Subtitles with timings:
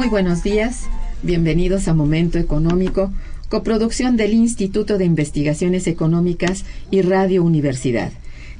[0.00, 0.84] Muy buenos días,
[1.22, 3.12] bienvenidos a Momento Económico,
[3.50, 8.10] coproducción del Instituto de Investigaciones Económicas y Radio Universidad.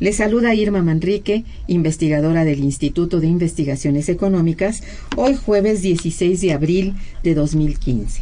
[0.01, 4.83] Les saluda Irma Manrique, investigadora del Instituto de Investigaciones Económicas,
[5.17, 8.21] hoy jueves 16 de abril de 2015.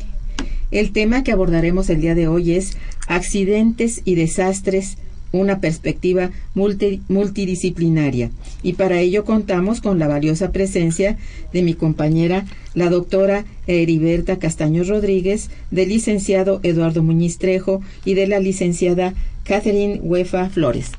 [0.70, 2.76] El tema que abordaremos el día de hoy es
[3.08, 4.96] accidentes y desastres
[5.32, 8.30] una perspectiva multidisciplinaria
[8.62, 11.16] y para ello contamos con la valiosa presencia
[11.52, 18.26] de mi compañera, la doctora Heriberta Castaño Rodríguez, del licenciado Eduardo Muñiz Trejo y de
[18.26, 20.90] la licenciada Catherine Huefa Flores.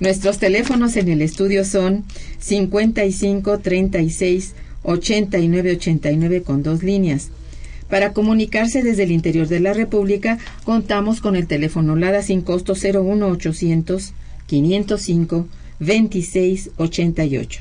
[0.00, 2.04] Nuestros teléfonos en el estudio son
[2.38, 4.54] 55 36
[4.84, 7.30] 89 89 con dos líneas
[7.88, 12.74] para comunicarse desde el interior de la República, contamos con el teléfono LADA sin costo
[12.74, 14.12] 01800
[14.46, 15.46] 505
[15.80, 17.60] 2688.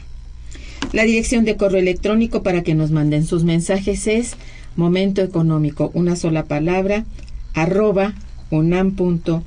[0.93, 4.35] La dirección de correo electrónico para que nos manden sus mensajes es
[4.75, 7.05] momento económico, una sola palabra,
[7.53, 8.13] arroba
[8.51, 9.43] unam.mx.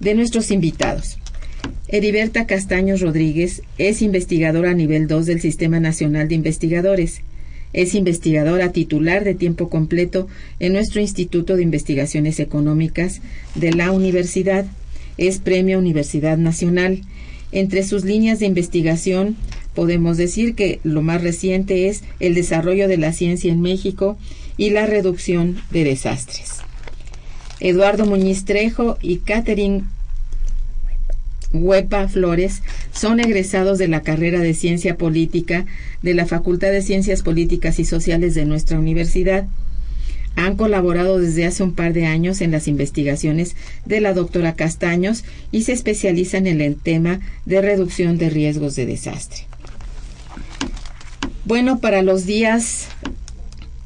[0.00, 1.18] De nuestros invitados.
[1.86, 7.22] Heriberta Castaños Rodríguez es investigadora a nivel 2 del Sistema Nacional de Investigadores.
[7.72, 10.28] Es investigadora titular de tiempo completo
[10.60, 13.20] en nuestro Instituto de Investigaciones Económicas
[13.54, 14.66] de la Universidad.
[15.16, 17.02] Es Premio Universidad Nacional.
[17.50, 19.36] Entre sus líneas de investigación
[19.74, 24.18] podemos decir que lo más reciente es el desarrollo de la ciencia en México
[24.56, 26.58] y la reducción de desastres.
[27.60, 29.84] Eduardo Muñiz Trejo y Catherine
[31.52, 32.62] Huepa Flores
[32.92, 35.66] son egresados de la carrera de Ciencia Política
[36.02, 39.46] de la Facultad de Ciencias Políticas y Sociales de nuestra universidad.
[40.34, 43.54] Han colaborado desde hace un par de años en las investigaciones
[43.84, 48.86] de la doctora Castaños y se especializan en el tema de reducción de riesgos de
[48.86, 49.42] desastre.
[51.44, 52.88] Bueno, para los días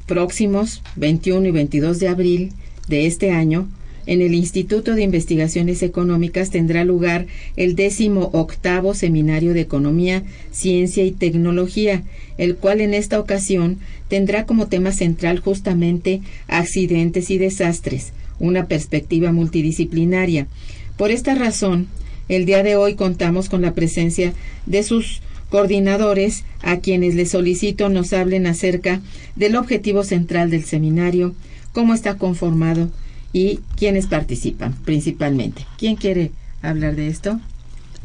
[0.05, 2.53] próximos, 21 y 22 de abril
[2.87, 3.67] de este año,
[4.07, 7.27] en el Instituto de Investigaciones Económicas tendrá lugar
[7.57, 12.03] el décimo octavo Seminario de Economía, Ciencia y Tecnología,
[12.37, 13.77] el cual en esta ocasión
[14.07, 20.47] tendrá como tema central justamente accidentes y desastres, una perspectiva multidisciplinaria.
[20.95, 21.87] Por esta razón,
[22.29, 24.33] el día de hoy contamos con la presencia
[24.65, 29.01] de sus coordinadores, a quienes les solicito nos hablen acerca
[29.35, 31.35] del objetivo central del seminario,
[31.73, 32.89] cómo está conformado
[33.33, 35.65] y quiénes participan principalmente.
[35.77, 36.31] ¿Quién quiere
[36.61, 37.39] hablar de esto?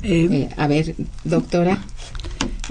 [0.03, 1.81] Eh, eh, a ver, doctora.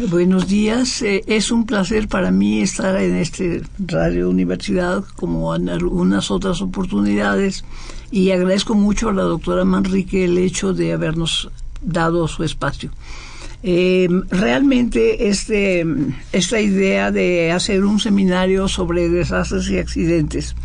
[0.09, 1.01] Buenos días.
[1.01, 6.62] Eh, es un placer para mí estar en este Radio Universidad como en algunas otras
[6.62, 7.65] oportunidades
[8.09, 11.51] y agradezco mucho a la doctora Manrique el hecho de habernos
[11.81, 12.92] dado su espacio.
[13.63, 15.86] Eh, realmente este,
[16.31, 20.56] esta idea de hacer un seminario sobre desastres y accidentes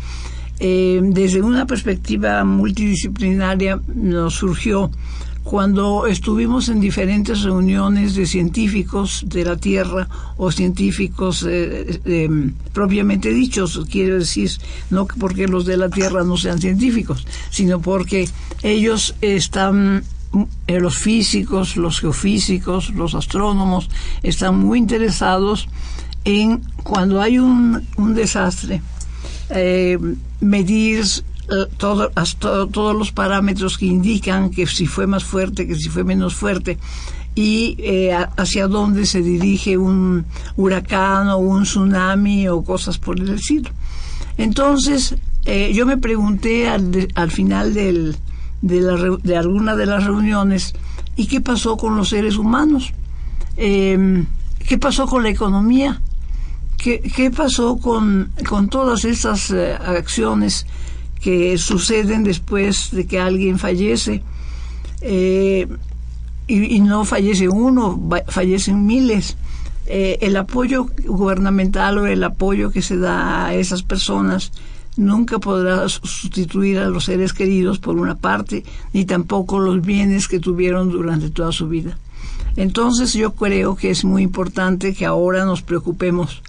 [0.59, 4.91] eh, desde una perspectiva multidisciplinaria nos surgió
[5.43, 13.81] cuando estuvimos en diferentes reuniones de científicos de la Tierra o científicos eh, propiamente dichos,
[13.89, 14.51] quiero decir,
[14.89, 18.27] no porque los de la Tierra no sean científicos, sino porque
[18.61, 20.03] ellos están
[20.67, 23.89] eh, los físicos, los geofísicos, los astrónomos
[24.23, 25.69] están muy interesados
[26.25, 28.81] en cuando hay un, desastre,
[29.49, 29.97] eh,
[30.41, 36.03] medir eh, todos los parámetros que indican que si fue más fuerte, que si fue
[36.03, 36.77] menos fuerte
[37.35, 37.77] y
[38.35, 43.69] hacia dónde se dirige un huracán o un tsunami o cosas por el estilo.
[44.39, 45.15] Entonces,
[45.45, 48.15] yo me pregunté al, al final de,
[48.61, 50.73] de alguna de las reuniones
[51.17, 52.93] y qué pasó con los seres humanos,
[53.57, 54.25] em,
[54.67, 55.99] qué pasó con la economía,
[56.77, 60.65] qué, qué pasó con, con todas esas eh, acciones
[61.21, 64.23] que suceden después de que alguien fallece.
[65.01, 65.67] Eh,
[66.47, 69.35] y, no fallece uno, fallecen miles.
[69.85, 74.51] Eh, el apoyo gubernamental o el apoyo que se da a esas personas
[74.95, 78.63] nunca podrá sustituir a los seres queridos por una parte,
[78.93, 81.97] ni tampoco los bienes que tuvieron durante toda su vida.
[82.55, 86.41] Entonces yo creo que es muy importante que ahora nos preocupemos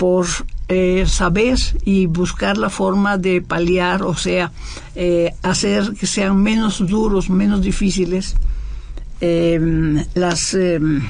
[0.00, 0.26] por
[0.68, 4.50] eh, saber y buscar la forma de paliar, o sea,
[4.94, 8.34] eh, hacer que sean menos duros, menos difíciles
[9.20, 11.02] em, las, em,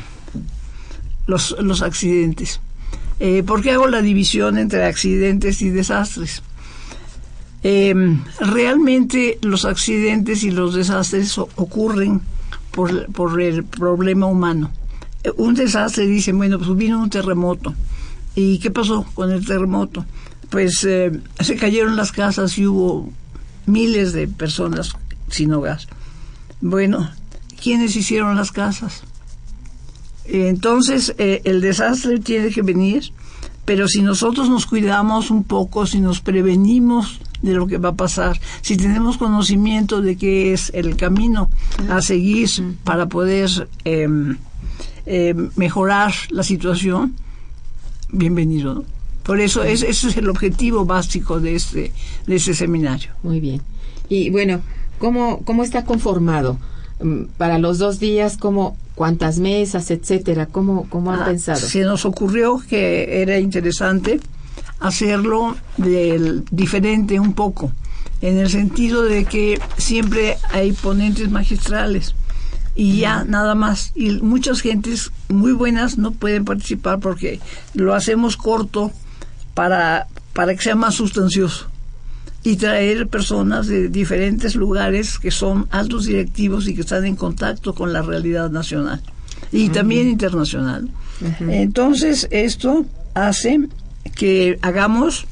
[1.29, 2.61] los, los accidentes.
[3.21, 6.43] Eh, ¿Por qué hago la división entre accidentes y desastres?
[7.63, 7.95] Eh,
[8.41, 12.23] realmente los accidentes y los desastres ocurren
[12.73, 14.73] por, por, el problema humano.
[15.37, 17.73] Un desastre, dice bueno, pues vino un terremoto.
[18.35, 20.05] ¿Y qué pasó con el terremoto?
[20.50, 23.11] Pues eh, se cayeron las casas y hubo
[23.67, 24.93] miles de personas
[25.29, 25.81] sin hogar.
[26.61, 27.11] Bueno,
[27.62, 29.03] ¿quiénes hicieron las casas?
[30.25, 33.12] Entonces, el desastre tiene que venir,
[33.65, 37.94] pero si nosotros nos cuidamos un poco, si nos prevenimos de lo que va a
[37.94, 41.50] pasar, si tenemos conocimiento de qué es el camino
[41.88, 42.49] a seguir
[42.85, 44.37] para poder em,
[45.06, 47.15] em, mejorar la situación,
[48.12, 48.85] bienvenido.
[49.23, 51.93] Por eso es, ese es el objetivo básico de este,
[52.27, 53.11] de este seminario.
[53.23, 53.61] Muy bien.
[54.09, 54.61] Y bueno,
[54.99, 56.59] ¿cómo, cómo está conformado?
[57.03, 60.47] Mm, para los dos días, ¿cómo, cuántas mesas, etcétera?
[60.47, 61.61] ¿Cómo, cómo han ah, pensado?
[61.61, 64.21] Se nos ocurrió que era interesante
[64.81, 67.71] hacerlo del, diferente un poco,
[68.23, 72.14] en el sentido de que siempre hay ponentes magistrales
[72.75, 73.93] y ya nada más.
[73.95, 77.41] Y muchas gentes muy buenas no pueden participar porque
[77.75, 78.93] lo hacemos corto
[79.55, 81.67] para, para que sea más sustancioso
[82.43, 87.75] y traer personas de diferentes lugares que son altos directivos y que están en contacto
[87.75, 89.03] con la realidad nacional
[89.53, 90.91] y también internacional.
[91.41, 93.69] Entonces, esto hace
[94.15, 95.27] que hagamos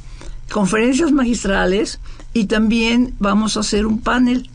[0.51, 2.01] conferencias magistrales
[2.35, 4.51] y también vamos a hacer un panel.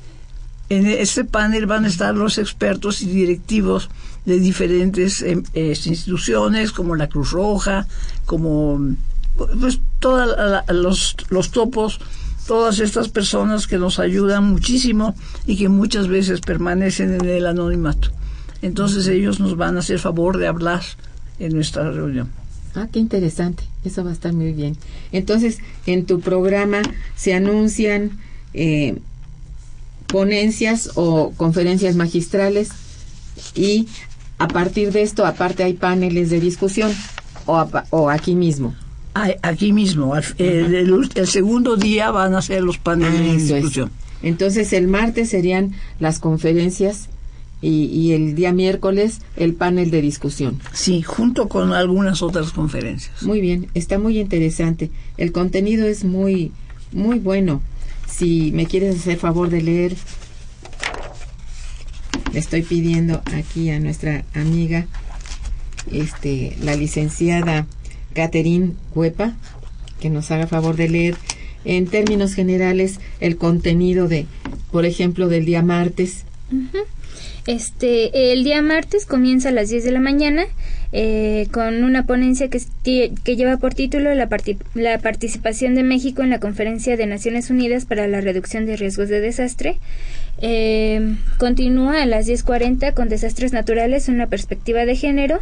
[0.74, 3.92] En este panel van a estar los expertos y directivos
[4.26, 7.86] de diferentes em, instituciones como la Cruz Roja,
[8.26, 8.96] como
[9.36, 10.36] pues todos
[10.70, 12.00] los, los topos,
[12.48, 15.14] todas estas personas que nos ayudan muchísimo
[15.46, 18.10] y que muchas veces permanecen en el anonimato.
[18.64, 20.82] Entonces ellos nos van a hacer favor de hablar
[21.38, 22.30] en nuestra reunión.
[22.74, 23.64] Ah, qué interesante.
[23.86, 24.76] Eso va a estar muy bien.
[25.12, 26.82] Entonces, en tu programa
[27.16, 28.18] se anuncian
[28.56, 28.98] eh,
[30.14, 32.70] ponencias o conferencias magistrales
[33.56, 33.88] y
[34.38, 36.92] a partir de esto, aparte hay paneles de discusión
[37.48, 38.76] o, o aquí mismo.
[39.42, 40.14] aquí mismo.
[40.38, 43.92] El, segundo día van a ser los paneles de discusión.
[44.22, 47.10] Entonces el martes serían las conferencias
[47.60, 50.60] y, y, el día miércoles el panel de discusión.
[50.74, 53.24] Sí, junto con algunas otras conferencias.
[53.24, 54.92] Muy bien, está muy interesante.
[55.18, 56.52] El contenido es muy,
[56.92, 57.64] muy bueno.
[58.16, 59.96] Si me quieres hacer favor de leer,
[62.32, 64.86] le estoy pidiendo aquí a nuestra amiga,
[65.92, 67.66] este, la licenciada
[68.14, 69.34] Catherine Cuepa,
[70.00, 71.16] que nos haga favor de leer
[71.66, 74.28] en términos generales el contenido de,
[74.72, 76.26] por ejemplo, del día martes.
[77.48, 80.46] Este, el día martes comienza a las 10 de la mañana
[80.96, 84.30] eh, con una ponencia que, lleva por título la,
[84.76, 89.10] la, participación de México en la Conferencia de Naciones Unidas para la Reducción de Riesgos
[89.10, 89.78] de Desastre.
[90.40, 95.40] Eh, continúa a las 10.40 con desastres naturales, una perspectiva de género.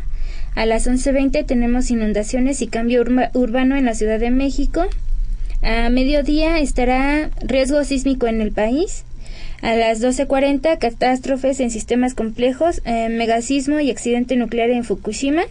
[0.55, 3.03] A las 11.20 tenemos inundaciones y cambio
[3.33, 4.85] urbano en la Ciudad de México.
[5.63, 9.03] A mediodía estará riesgo sísmico en el país.
[9.61, 15.43] A las 12.40, catástrofes en sistemas complejos, eh, megasismo y accidente nuclear en Fukushima.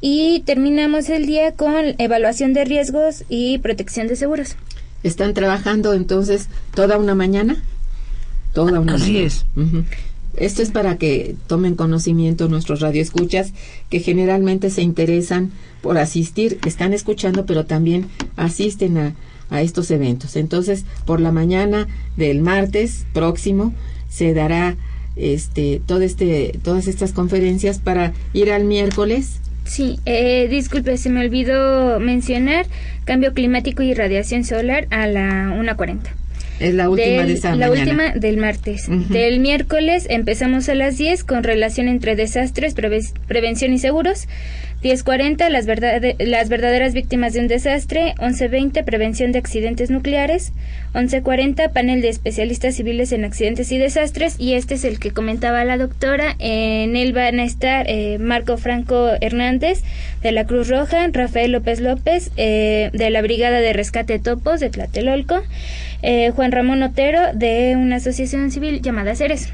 [0.00, 4.56] Y terminamos el día con evaluación de riesgos y protección de seguros.
[5.02, 7.62] ¿Están trabajando entonces toda una mañana?
[8.54, 9.44] Toda una Así es.
[10.36, 13.52] Esto es para que tomen conocimiento nuestros radioescuchas
[13.88, 19.14] que generalmente se interesan por asistir, están escuchando, pero también asisten a,
[19.54, 20.36] a estos eventos.
[20.36, 23.72] Entonces, por la mañana del martes próximo
[24.08, 24.76] se dará
[25.16, 31.24] este todo este todas estas conferencias para ir al miércoles Sí, eh, disculpe, se me
[31.24, 32.66] olvidó mencionar
[33.04, 36.00] cambio climático y radiación solar a la 1.40.
[36.60, 37.80] Es la última de esa La mañana.
[38.04, 38.86] última del martes.
[39.08, 42.74] Del miércoles empezamos a las 10 con relación entre desastres,
[43.26, 44.28] prevención y seguros.
[44.84, 45.66] 10.40 las,
[46.18, 50.52] las verdaderas víctimas de un desastre, 11.20 prevención de accidentes nucleares,
[50.92, 55.64] 11.40 panel de especialistas civiles en accidentes y desastres y este es el que comentaba
[55.64, 59.82] la doctora, en él van a estar eh, Marco Franco Hernández
[60.22, 64.68] de la Cruz Roja, Rafael López López eh, de la Brigada de Rescate Topos de
[64.68, 65.42] Tlatelolco,
[66.02, 69.48] eh, Juan Ramón Otero de una asociación civil llamada Ceres.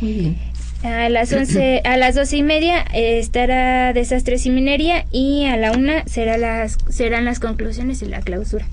[0.00, 0.55] Muy bien.
[0.84, 5.56] A las once, a las doce y media eh, estará Desastres y Minería y a
[5.56, 8.66] la una será las, serán las conclusiones y la clausura.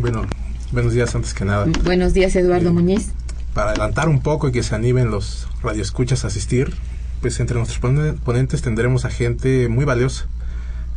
[0.00, 0.26] Bueno,
[0.72, 1.66] buenos días antes que nada.
[1.84, 3.12] Buenos días, Eduardo Eh, Muñiz.
[3.54, 6.74] Para adelantar un poco y que se animen los radioescuchas a asistir,
[7.20, 10.26] pues entre nuestros pon- ponentes tendremos a gente muy valiosa.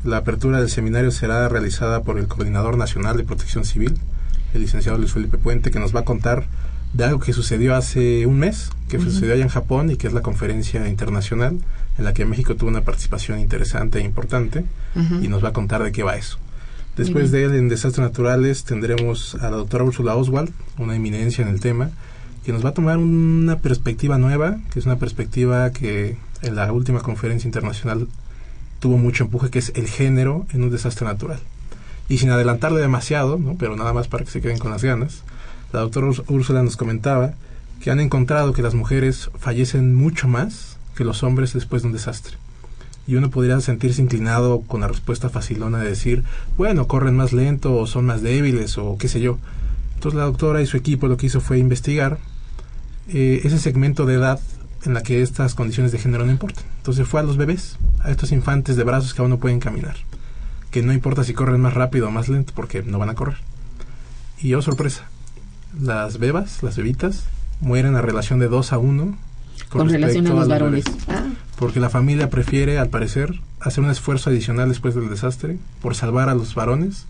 [0.03, 3.97] La apertura del seminario será realizada por el Coordinador Nacional de Protección Civil,
[4.53, 6.45] el licenciado Luis Felipe Puente, que nos va a contar
[6.95, 10.13] de algo que sucedió hace un mes, que sucedió allá en Japón y que es
[10.13, 11.59] la conferencia internacional
[11.97, 14.63] en la que México tuvo una participación interesante e importante
[14.95, 15.15] Ajá.
[15.21, 16.37] y nos va a contar de qué va eso.
[16.95, 21.49] Después de él, en Desastres Naturales, tendremos a la doctora Úrsula Oswald, una eminencia en
[21.49, 21.89] el tema,
[22.45, 26.71] que nos va a tomar una perspectiva nueva, que es una perspectiva que en la
[26.71, 28.07] última conferencia internacional
[28.79, 31.39] tuvo mucho empuje, que es el género en un desastre natural.
[32.07, 33.57] Y sin adelantarle demasiado, ¿no?
[33.57, 35.23] pero nada más para que se queden con las ganas,
[35.75, 37.34] la doctora Úrs- Úrsula nos comentaba
[37.82, 41.94] que han encontrado que las mujeres fallecen mucho más que los hombres después de un
[41.94, 42.38] desastre.
[43.08, 46.24] Y uno podría sentirse inclinado con la respuesta facilona de decir,
[46.58, 49.38] bueno, corren más lento o son más débiles o qué sé yo.
[49.94, 52.17] Entonces la doctora y su equipo lo que hizo fue investigar
[53.10, 54.39] eh, ese segmento de edad
[54.86, 56.63] en la que estas condiciones de género no importan.
[56.77, 59.98] Entonces fue a los bebés, a estos infantes de brazos que aún no pueden caminar,
[60.72, 63.38] que no importa si corren más rápido o más lento porque no van a correr.
[64.39, 65.08] Y oh sorpresa,
[65.79, 67.24] las bebas, las bebitas,
[67.62, 69.17] mueren a relación de 2 a 1
[69.70, 70.84] Con relación a los varones.
[70.86, 71.03] bebés.
[71.08, 71.25] Ah,
[71.58, 76.29] Porque la familia prefiere, al parecer, hacer un esfuerzo adicional después del desastre por salvar
[76.29, 77.05] a los varones,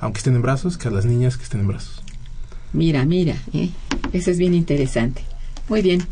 [0.00, 2.02] aunque estén en brazos, que a las niñas que estén en brazos.
[2.72, 3.70] mira, mira, ¿eh?
[4.12, 5.22] eso es bien interesante.
[5.68, 6.02] Muy bien.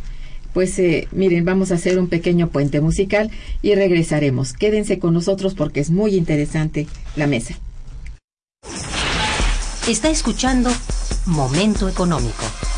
[0.55, 3.31] Pues eh, miren, vamos a hacer un pequeño puente musical
[3.63, 4.53] y regresaremos.
[4.55, 7.55] Quédense con nosotros porque es muy interesante la mesa.
[9.87, 10.71] Está escuchando
[11.29, 12.78] Momento Económico.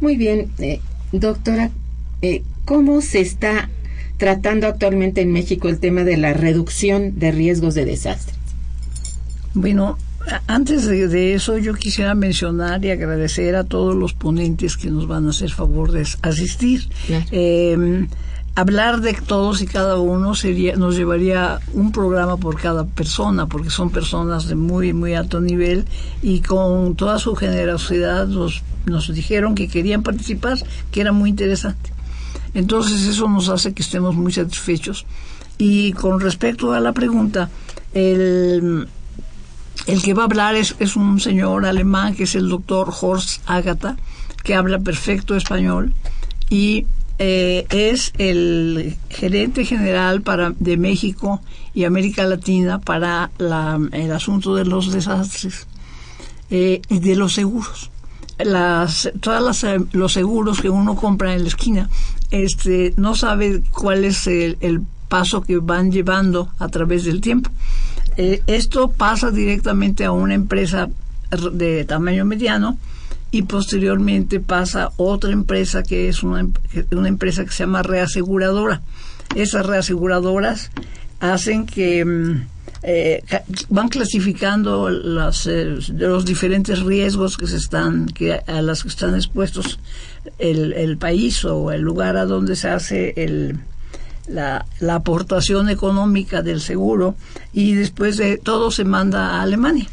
[0.00, 0.80] Muy bien, eh,
[1.12, 1.70] doctora,
[2.22, 3.68] eh, ¿cómo se está
[4.16, 8.34] tratando actualmente en México el tema de la reducción de riesgos de desastre?
[9.54, 9.98] Bueno,
[10.46, 15.26] antes de, eso yo quisiera mencionar y agradecer a todos los ponentes que nos van
[15.26, 16.88] a hacer favor de asistir.
[17.30, 18.06] Eh,
[18.60, 23.70] hablar de todos y cada uno sería nos llevaría un programa por cada persona porque
[23.70, 25.84] son personas de muy muy alto nivel
[26.22, 28.62] y con toda su generosidad nos,
[29.14, 30.58] dijeron que querían participar
[30.90, 31.92] que era muy interesante.
[32.52, 35.06] Entonces eso nos hace que estemos muy satisfechos.
[35.58, 37.50] Y con respecto a la pregunta
[37.94, 38.88] el
[39.86, 43.40] el que va a hablar es, es un señor alemán que es el doctor Horst
[43.46, 43.96] Agatha
[44.42, 45.94] que habla perfecto español
[46.50, 46.86] y
[47.20, 51.42] eh, es el gerente general para, de México
[51.74, 55.66] y América Latina para el asunto de los desastres
[56.50, 57.90] eh, y de los seguros.
[58.38, 61.90] Las, todas eh, los seguros que uno compra en la esquina,
[62.30, 67.50] este, no sabe cuál es el, paso que van llevando a través del tiempo.
[68.18, 70.90] esto pasa directamente a una empresa
[71.52, 72.76] de tamaño mediano
[73.30, 76.48] y posteriormente pasa otra empresa que es una,
[76.92, 78.80] una empresa que se llama reaseguradora.
[79.34, 80.70] Esas reaseguradoras
[81.20, 82.46] hacen que mm,
[82.82, 83.22] eh,
[83.68, 89.14] van clasificando las, eh, los diferentes riesgos que se están que a las que están
[89.14, 89.78] expuestos
[90.38, 93.58] el, el país o el lugar a donde se hace el,
[94.28, 97.16] la, la, aportación económica del seguro
[97.52, 99.88] y después de todo se manda a Alemania.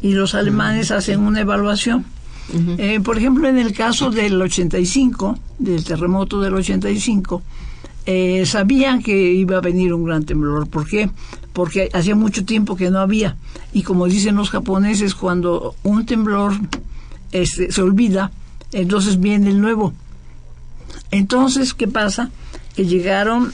[0.00, 2.04] Y los alemanes hacen una evaluación
[2.52, 7.42] eh, por ejemplo, en el caso del 85, del terremoto del 85,
[8.06, 10.68] eh, sabían que iba a venir un gran temblor.
[10.68, 11.10] ¿Por qué?
[11.52, 13.36] Porque hacía mucho tiempo que no había.
[13.72, 16.52] Y como dicen los japoneses, cuando un temblor
[17.32, 18.30] este, se olvida,
[18.72, 19.94] entonces viene el nuevo.
[21.10, 22.30] Entonces, ¿qué pasa?
[22.76, 23.52] Que llegaron,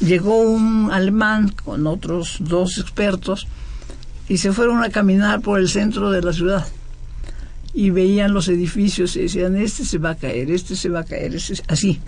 [0.00, 3.46] llegó un alemán con otros dos expertos
[4.28, 6.66] y se fueron a caminar por el centro de la ciudad
[7.76, 11.04] y veían los edificios y decían, este se va a caer, este se va a
[11.04, 12.00] caer, este así,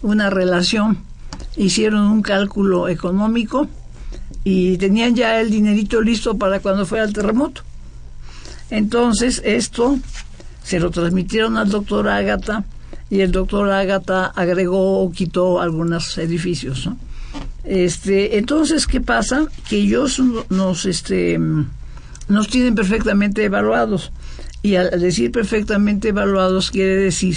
[0.00, 0.98] una relación.
[1.56, 3.66] Hicieron un cálculo económico
[4.44, 7.62] y tenían ya el dinerito listo para cuando fuera el terremoto.
[8.70, 9.98] Entonces esto
[10.62, 12.64] se lo transmitieron al doctor Ágata
[13.10, 16.88] y el doctor Ágata agregó o quitó algunos edificios.
[17.64, 19.48] Este, entonces, ¿qué pasa?
[19.68, 21.36] Que ellos nos, este,
[22.28, 24.12] nos tienen perfectamente evaluados.
[24.66, 27.36] Y al decir perfectamente evaluados quiere decir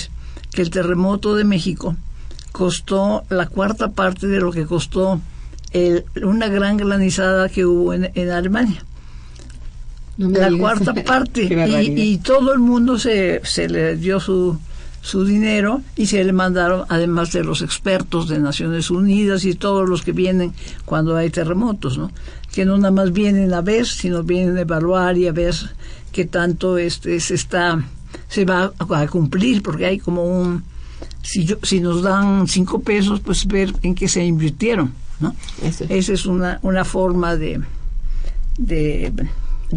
[0.52, 1.96] que el terremoto de México
[2.52, 5.22] costó la cuarta parte de lo que costó
[5.72, 8.84] el, una gran granizada que hubo en, en Alemania.
[10.18, 11.44] la cuarta parte.
[11.44, 14.58] y, y, todo el mundo se, se le dio su,
[15.02, 19.88] su dinero y se le mandaron, además de los expertos de Naciones Unidas y todos
[19.88, 20.54] los que vienen
[20.86, 22.12] cuando hay terremotos, ¿no?
[22.52, 25.54] Que no nada más vienen a ver, sino vienen a evaluar y a ver
[26.19, 27.82] qué tanto este se está
[28.27, 30.65] se va a, cumplir, porque hay como un
[31.21, 35.34] si yo, si nos dan cinco pesos, pues ver en qué se invirtieron, ¿no?
[35.63, 37.62] Esa es una, una forma de
[38.58, 39.13] de,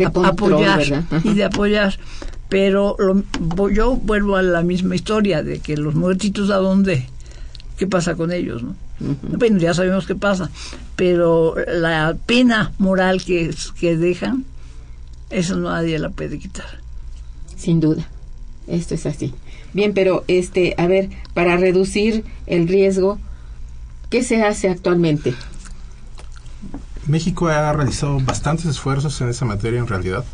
[0.05, 0.83] apoyar
[1.23, 1.97] y de apoyar.
[2.49, 2.97] Pero
[3.73, 7.07] yo vuelvo a la misma historia de que los muertitos a dónde,
[7.77, 8.75] qué pasa con ellos, ¿no?
[9.39, 10.51] Bueno, ya sabemos qué pasa,
[10.97, 14.45] pero la pena moral que, que dejan,
[15.33, 16.81] eso nadie la puede quitar.
[17.57, 18.09] Sin duda,
[18.67, 19.35] esto es así.
[19.73, 23.19] Bien, pero este, a ver, para reducir el riesgo,
[24.11, 25.35] ¿qué se hace actualmente?
[27.07, 30.25] México ha realizado bastantes esfuerzos en esa materia en realidad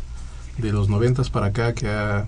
[0.57, 2.27] de los noventas para acá que la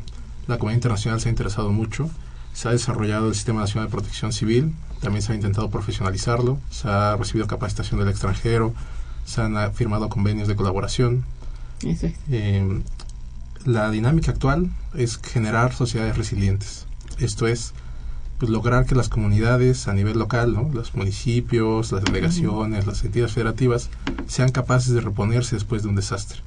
[0.57, 2.09] comunidad internacional se ha interesado mucho.
[2.53, 6.87] Se ha desarrollado el Sistema Nacional de Protección Civil, también se ha intentado profesionalizarlo, se
[6.87, 8.73] ha recibido capacitación del extranjero,
[9.25, 11.23] se han firmado convenios de colaboración.
[12.29, 12.81] Eh,
[13.65, 16.85] la dinámica actual es generar sociedades resilientes.
[17.19, 17.73] Esto es
[18.39, 23.89] pues, lograr que las comunidades a nivel local, los municipios, las delegaciones, las entidades federativas,
[24.27, 26.39] sean capaces de reponerse después de un desastre.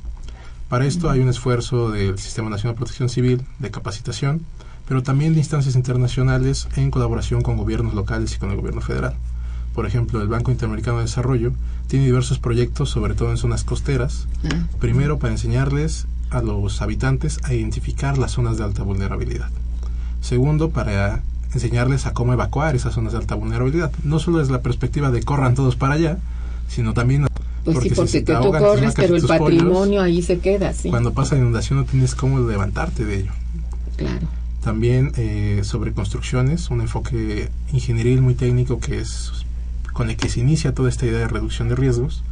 [0.69, 4.45] Para esto hay un esfuerzo del Sistema Nacional de Protección Civil de capacitación,
[4.89, 9.15] pero también de instancias internacionales en colaboración con gobiernos locales y con el gobierno federal.
[9.75, 11.53] Por ejemplo, el Banco Interamericano de Desarrollo
[11.89, 14.27] tiene diversos proyectos, sobre todo en zonas costeras.
[14.45, 14.67] Ah.
[14.81, 19.51] Primero, para enseñarles a los habitantes a identificar las zonas de alta vulnerabilidad.
[20.21, 23.93] Segundo, para enseñarles a cómo evacuar esas zonas de alta vulnerabilidad.
[24.03, 26.19] No solo desde la perspectiva de corran todos para allá,
[26.69, 27.27] sino también
[27.65, 30.91] pues sí, porque tú corres, pero el patrimonio ahí se queda, sí.
[30.91, 33.33] Cuando pasa inundación no tienes cómo levantarte de ello.
[33.97, 34.27] Claro.
[34.63, 39.44] También eh, sobre construcciones, un enfoque ingenieril muy técnico que es
[39.95, 42.23] con el que se inicia toda esta idea de reducción de riesgos,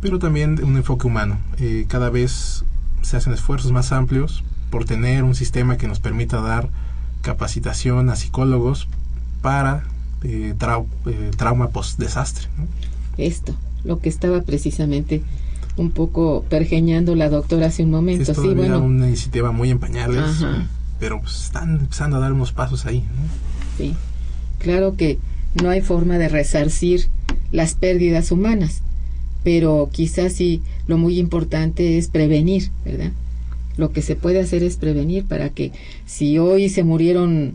[0.00, 1.38] pero también un enfoque humano.
[1.58, 2.64] Eh, cada vez
[3.02, 6.70] se hacen esfuerzos más amplios por tener un sistema que nos permita dar
[7.20, 8.88] capacitación a psicólogos
[9.42, 9.84] para
[10.22, 10.54] eh,
[11.36, 12.48] trauma post-desastre.
[13.18, 15.22] Esto lo que estaba precisamente
[15.76, 18.32] un poco pergeñando la doctora hace un momento.
[18.32, 18.80] Es sí, bueno.
[18.80, 20.44] una iniciativa muy en pañales,
[20.98, 23.04] pero pues, están empezando a dar unos pasos ahí.
[23.76, 23.94] Sí,
[24.58, 25.18] claro que
[25.54, 27.06] no hay forma de resarcir
[27.52, 28.82] las pérdidas humanas,
[29.44, 33.12] pero quizás sí lo muy importante es prevenir, ¿verdad?
[33.76, 35.72] Lo que se puede hacer es prevenir para que
[36.06, 37.54] si hoy se murieron,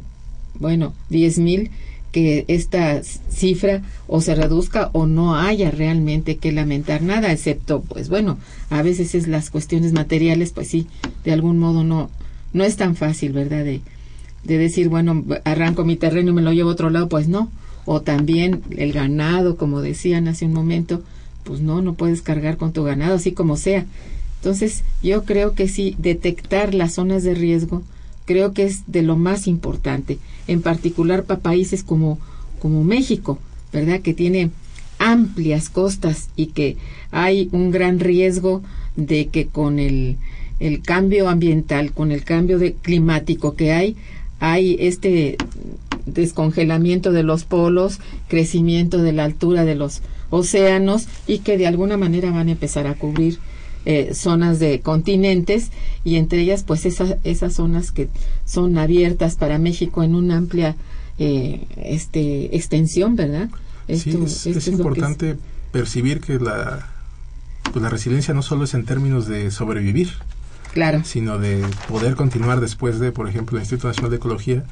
[0.59, 1.69] bueno, diez mil,
[2.13, 8.07] que esta cifra o se reduzca o no haya realmente que lamentar nada, excepto, pues
[8.07, 8.37] bueno,
[8.69, 10.87] a veces es las cuestiones materiales, pues sí,
[11.25, 12.09] de algún modo no,
[12.53, 13.65] no es tan fácil, ¿verdad?
[13.65, 13.81] De,
[14.43, 17.51] de decir, bueno, arranco mi terreno y me lo llevo a otro lado, pues no.
[17.85, 21.01] O también el ganado, como decían hace un momento,
[21.43, 23.85] pues no, no puedes cargar con tu ganado, así como sea.
[24.37, 27.81] Entonces, yo creo que sí, detectar las zonas de riesgo,
[28.25, 30.17] creo que es de lo más importante,
[30.47, 32.19] en particular para países como,
[32.61, 33.39] como México,
[33.71, 34.01] ¿verdad?
[34.01, 34.51] Que tiene
[34.99, 36.77] amplias costas y que
[37.11, 38.61] hay un gran riesgo
[38.95, 40.17] de que con el,
[40.59, 43.95] el cambio ambiental, con el cambio de climático que hay,
[44.39, 45.37] hay este
[46.05, 51.97] descongelamiento de los polos, crecimiento de la altura de los océanos y que de alguna
[51.97, 53.39] manera van a empezar a cubrir
[53.85, 55.69] eh, zonas de continentes
[56.03, 58.07] y entre ellas pues esas, esas zonas que
[58.45, 60.75] son abiertas para México en una amplia
[61.19, 63.49] eh, este, extensión, ¿verdad?
[63.87, 65.35] sí, es, importante
[65.71, 66.89] percibir que la,
[67.71, 70.11] pues la resiliencia no solo es en términos de sobrevivir,
[70.73, 71.01] claro.
[71.03, 74.63] sino de poder continuar después de, por ejemplo, el Instituto Nacional de Ecología,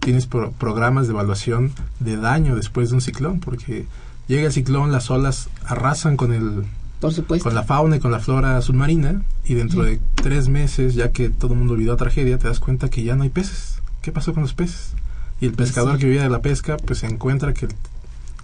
[0.00, 3.86] tienes programas de evaluación de daño después de un ciclón, porque
[4.26, 6.64] llega el ciclón, las olas arrasan con el
[7.00, 7.44] por supuesto.
[7.44, 11.30] Con la fauna y con la flora submarina y dentro de tres meses, ya que
[11.30, 13.80] todo el mundo olvidó la tragedia, te das cuenta que ya no hay peces.
[14.02, 14.92] ¿Qué pasó con los peces?
[15.40, 17.72] Y el pescador que vivía de la pesca, pues se encuentra que el,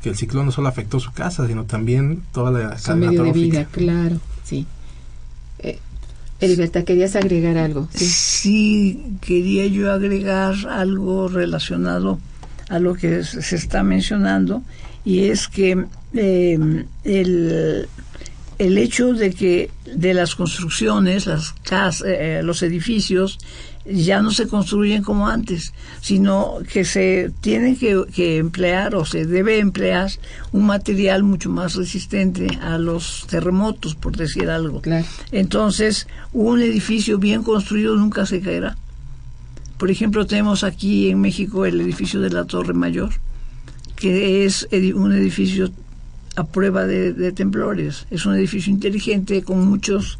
[0.02, 3.32] que el ciclón no solo afectó su casa, sino también toda la su medio de
[3.32, 4.66] vida, claro, sí.
[5.58, 5.78] Eh,
[6.38, 7.88] ¿querías agregar algo?
[7.94, 8.06] ¿Sí?
[8.06, 12.18] sí, quería yo agregar algo relacionado
[12.68, 14.62] a lo que se está mencionando
[15.04, 17.88] y es que eh, el,
[18.58, 23.38] el hecho de que de las construcciones, las casas, eh, los edificios,
[23.84, 29.26] ya no se construyen como antes, sino que se tiene que, que, emplear o se
[29.26, 30.10] debe emplear
[30.52, 34.80] un material mucho más resistente a los terremotos, por decir algo.
[34.80, 35.06] Claro.
[35.30, 38.76] Entonces, un edificio bien construido nunca se caerá.
[39.78, 43.10] Por ejemplo, tenemos aquí en México el edificio de la Torre Mayor,
[43.94, 45.70] que es un edificio
[46.36, 48.06] a prueba de, de temblores.
[48.10, 50.18] Es un edificio inteligente con muchos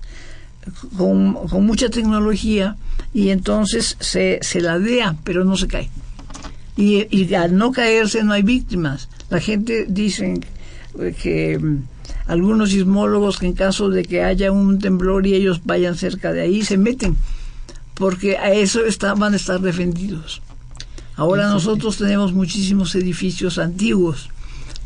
[0.96, 2.76] con, con, mucha tecnología
[3.14, 5.90] y entonces se, se ladea, pero no se cae.
[6.76, 9.08] Y, y, al no caerse no hay víctimas.
[9.30, 10.40] La gente dice
[11.22, 11.78] que mm,
[12.26, 16.42] algunos sismólogos que en caso de que haya un temblor y ellos vayan cerca de
[16.42, 17.16] ahí, se meten,
[17.94, 20.42] porque a eso está, van a estar defendidos.
[21.16, 24.28] Ahora nosotros tenemos muchísimos edificios antiguos,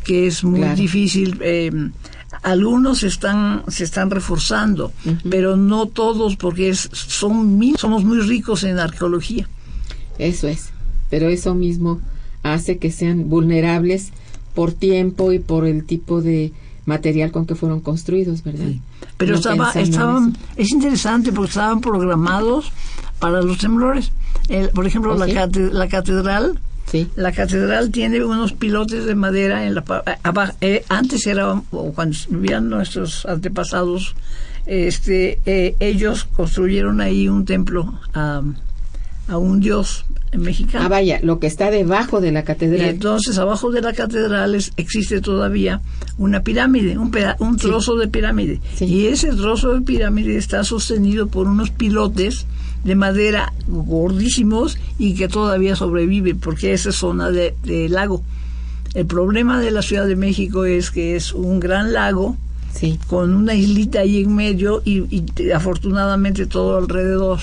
[0.04, 0.76] que es muy claro.
[0.76, 1.70] difícil eh,
[2.42, 5.20] algunos están se están reforzando, uh -huh.
[5.30, 9.48] pero no todos porque es, son somos muy ricos en arqueología.
[10.18, 10.70] Eso es,
[11.10, 12.00] pero eso mismo
[12.42, 14.12] hace que sean vulnerables
[14.54, 16.52] por tiempo y por el tipo de
[16.86, 18.66] material con que fueron construidos, ¿verdad?
[18.68, 18.80] Sí.
[19.16, 22.72] Pero no estaba, estaban, es interesante porque estaban programados
[23.18, 24.12] para los temblores.
[24.48, 25.60] El, por ejemplo, ¿Oh, la, sí?
[25.72, 26.58] la catedral
[26.90, 27.08] Sí.
[27.14, 29.84] La catedral tiene unos pilotes de madera en la
[30.24, 34.16] abajo, eh, antes era cuando vivían nuestros antepasados,
[34.66, 38.42] este, eh, ellos construyeron ahí un templo a,
[39.28, 40.84] a, un dios mexicano.
[40.84, 42.86] Ah, vaya, lo que está debajo de la catedral.
[42.86, 45.80] Y entonces abajo de la catedral es, existe todavía
[46.18, 48.00] una pirámide, un, peda un trozo sí.
[48.00, 48.60] de pirámide.
[48.74, 48.84] Sí.
[48.86, 52.46] Y ese trozo de pirámide está sostenido por unos pilotes
[52.84, 58.22] de madera gordísimos y que todavía sobrevive porque esa es zona de, de, lago.
[58.94, 62.36] El problema de la Ciudad de México es que es un gran lago
[62.72, 62.98] sí.
[63.06, 67.38] con una islita ahí en medio y, y, afortunadamente todo alrededor,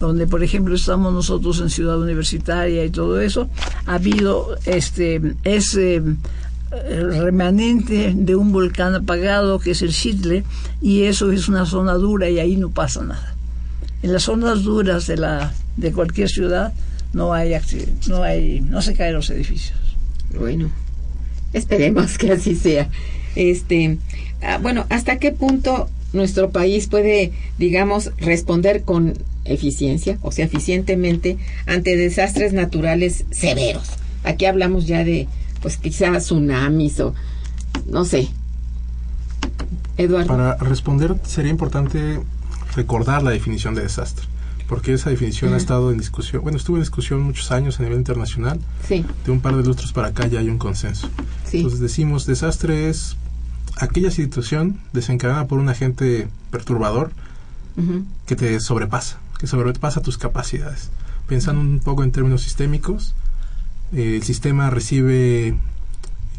[0.00, 3.48] donde por ejemplo estamos nosotros en Ciudad Universitaria y todo eso,
[3.86, 6.02] ha habido este ese
[6.70, 10.44] remanente de un volcán apagado que es el Chitle
[10.82, 13.35] y eso es una zona dura y ahí no pasa nada
[14.06, 16.72] en las zonas duras de la de cualquier ciudad
[17.12, 17.56] no hay
[18.06, 19.78] no hay no se caen los edificios.
[20.38, 20.70] Bueno
[21.52, 22.88] esperemos que así sea.
[23.34, 23.98] Este
[24.42, 29.14] ah, bueno hasta qué punto nuestro país puede digamos responder con
[29.44, 33.90] eficiencia o sea eficientemente ante desastres naturales severos
[34.22, 35.26] aquí hablamos ya de
[35.60, 37.12] pues quizás tsunamis o
[37.86, 38.28] no sé.
[39.96, 40.28] Eduardo.
[40.28, 42.20] Para responder sería importante
[42.76, 44.26] recordar la definición de desastre,
[44.68, 45.56] porque esa definición uh -huh.
[45.56, 49.04] ha estado en discusión, bueno, estuvo en discusión muchos años a nivel internacional, sí.
[49.24, 51.08] de un par de lustros para acá ya hay un consenso.
[51.44, 51.58] Sí.
[51.58, 53.16] Entonces decimos, desastre es
[53.78, 57.10] aquella situación desencadenada por un agente perturbador
[57.76, 58.04] uh -huh.
[58.26, 60.90] que te sobrepasa, que sobrepasa tus capacidades.
[61.26, 61.70] Pensando uh -huh.
[61.70, 63.14] un poco en términos sistémicos,
[63.92, 65.56] eh, el sistema recibe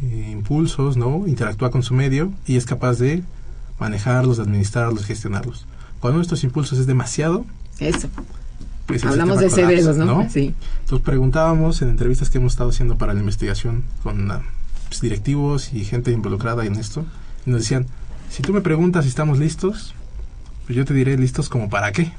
[0.03, 1.25] eh, impulsos, ¿no?
[1.27, 3.23] Interactúa con su medio y es capaz de
[3.79, 5.65] manejarlos, administrarlos, gestionarlos
[5.99, 7.45] cuando estos impulsos es demasiado
[7.79, 8.09] eso.
[8.85, 10.05] pues hablamos de severos ¿no?
[10.05, 10.29] ¿no?
[10.29, 10.53] sí.
[10.81, 14.35] Entonces preguntábamos en entrevistas que hemos estado haciendo para la investigación con uh,
[14.89, 17.05] pues, directivos y gente involucrada en esto
[17.45, 17.87] y nos decían
[18.29, 19.93] si tú me preguntas si estamos listos
[20.65, 22.11] pues yo te diré listos como para qué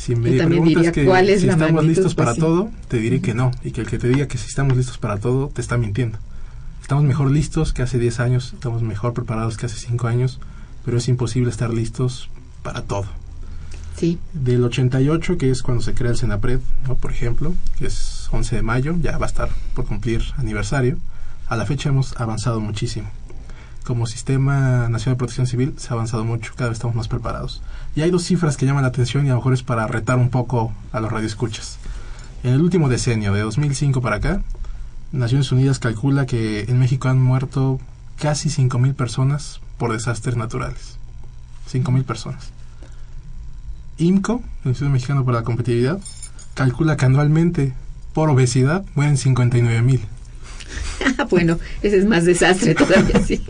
[0.00, 2.40] si me preguntas que es si estamos magnitud, listos para pues, sí.
[2.40, 4.96] todo te diré que no y que el que te diga que si estamos listos
[4.96, 6.18] para todo te está mintiendo.
[6.80, 10.40] Estamos mejor listos que hace 10 años estamos mejor preparados que hace 5 años
[10.86, 12.30] pero es imposible estar listos
[12.62, 13.06] para todo.
[13.96, 14.18] Sí.
[14.32, 16.94] Del 88, que es cuando se crea el Senapred, ¿no?
[16.94, 20.98] por ejemplo, que es 11 de mayo, ya va a estar por cumplir aniversario,
[21.48, 23.10] a la fecha hemos avanzado muchísimo.
[23.84, 27.60] Como Sistema Nacional de Protección Civil se ha avanzado mucho, cada vez estamos más preparados.
[27.96, 30.16] Y hay dos cifras que llaman la atención y a lo mejor es para retar
[30.16, 31.78] un poco a los radioescuchas.
[32.44, 34.42] En el último decenio, de 2005 para acá,
[35.12, 37.80] Naciones Unidas calcula que en México han muerto
[38.16, 40.99] casi 5.000 personas por desastres naturales.
[41.72, 42.50] 5.000 personas.
[43.98, 46.00] IMCO, el Instituto Mexicano para la Competitividad,
[46.54, 47.72] calcula que anualmente
[48.12, 50.00] por obesidad mueren 59.000.
[51.30, 53.42] bueno, ese es más desastre todavía, sí.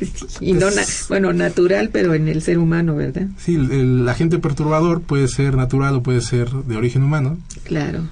[0.40, 3.26] y no, na bueno, natural, pero en el ser humano, ¿verdad?
[3.38, 7.38] Sí, el, el, agente perturbador puede ser natural o puede ser de origen humano.
[7.64, 8.08] Claro.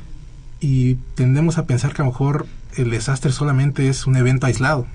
[0.61, 2.46] Y tendemos a pensar que a lo mejor
[2.77, 4.87] el desastre solamente es un evento aislado.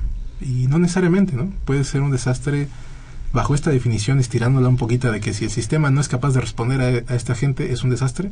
[0.42, 1.52] Y no necesariamente, ¿no?
[1.66, 2.68] Puede ser un desastre
[3.34, 6.42] bajo esta definición, estirándola un poquito de que si el sistema no es capaz de
[6.42, 8.32] responder a, esta gente, es un desastre,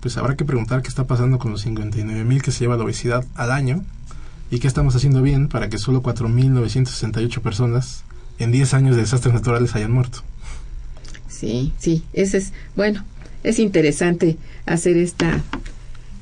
[0.00, 2.84] pues habrá que preguntar qué está pasando con los 59 mil que se lleva la
[2.84, 3.84] obesidad al año
[4.50, 8.04] ¿Y qué estamos haciendo bien para que solo 4.968 personas
[8.38, 10.20] en 10 años de desastres naturales hayan muerto?
[11.28, 13.04] Sí, sí, ese es, bueno,
[13.44, 15.42] es interesante hacer esta,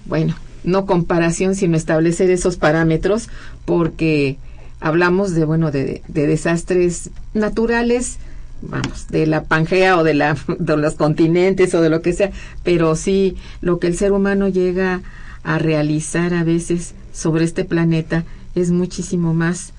[0.07, 3.29] bueno, no comparación, sino establecer esos parámetros,
[3.65, 4.39] porque
[4.81, 8.19] hablamos de, bueno, de, de desastres naturales,
[8.63, 12.31] vamos, de la Pangea o de, la, de los continentes o de lo que sea,
[12.63, 15.03] pero sí lo que el ser humano llega
[15.43, 19.73] a realizar a veces sobre este planeta es muchísimo más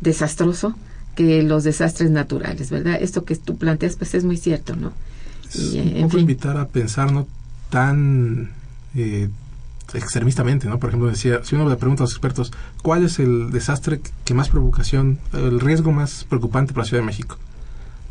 [0.00, 0.74] desastroso
[1.16, 2.98] que los desastres naturales, ¿verdad?
[3.00, 4.92] Esto que tú planteas, pues es muy cierto, ¿no?
[5.54, 7.26] Y, un poco invitar a pensar no
[7.70, 8.50] tan
[8.94, 9.28] eh,
[9.94, 10.78] extremistamente, ¿no?
[10.78, 14.34] Por ejemplo, decía, si uno le pregunta a los expertos, ¿cuál es el desastre que
[14.34, 17.38] más provocación, el riesgo más preocupante para la Ciudad de México?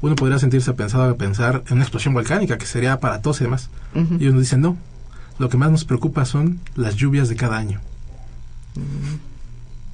[0.02, 3.70] Uno podría sentirse pensado a pensar en una explosión volcánica, que sería aparatosa y demás.
[4.20, 4.78] Y uno dice, no,
[5.40, 7.82] lo que más nos preocupa son las lluvias de cada año.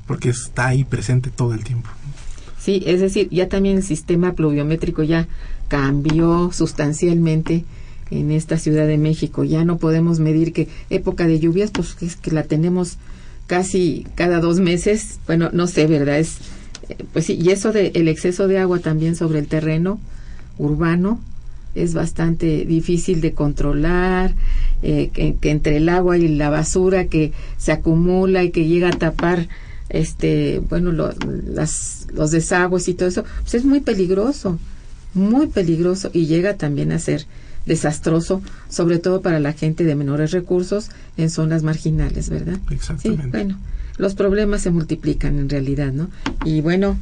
[0.05, 1.89] Porque está ahí presente todo el tiempo.
[2.59, 5.27] Sí, es decir, ya también el sistema pluviométrico ya
[5.69, 7.65] cambió sustancialmente
[8.11, 9.43] en esta Ciudad de México.
[9.43, 12.97] Ya no podemos medir que época de lluvias, pues es que la tenemos
[13.47, 15.19] casi cada dos meses.
[15.27, 16.19] Bueno, no sé, ¿verdad?
[16.19, 16.37] Es,
[16.89, 19.99] eh, pues sí, y eso de el exceso de agua también sobre el terreno
[20.57, 21.19] urbano
[21.75, 24.35] es bastante difícil de controlar,
[24.83, 28.91] eh, que, entre el agua y la basura que se acumula y que llega a
[28.91, 29.47] tapar
[29.89, 34.57] este bueno las, los desagües y todo eso pues es muy peligroso
[35.13, 37.25] muy peligroso y llega también a ser
[37.65, 42.59] desastroso, sobre todo para la gente de menores recursos en zonas marginales, ¿verdad?
[42.69, 43.27] Exactamente.
[43.27, 43.59] bueno,
[43.97, 46.09] los problemas se multiplican en realidad, ¿no?
[46.45, 46.97] Y bueno,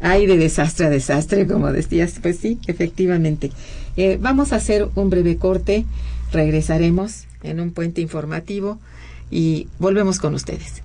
[0.00, 3.50] hay de desastre a desastre, como decías, pues sí, efectivamente.
[3.96, 5.84] Eh, vamos a hacer un breve corte,
[6.32, 8.78] regresaremos en un puente informativo
[9.30, 10.82] y volvemos con ustedes.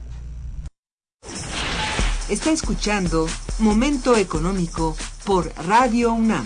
[2.29, 3.27] Está escuchando
[3.59, 6.45] Momento Económico por Radio UNAM.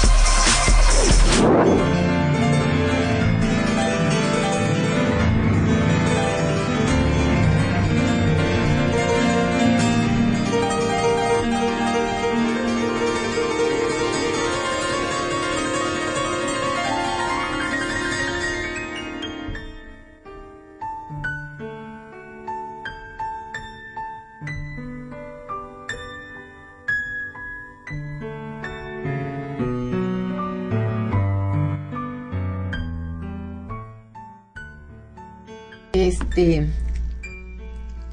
[36.11, 36.67] Este,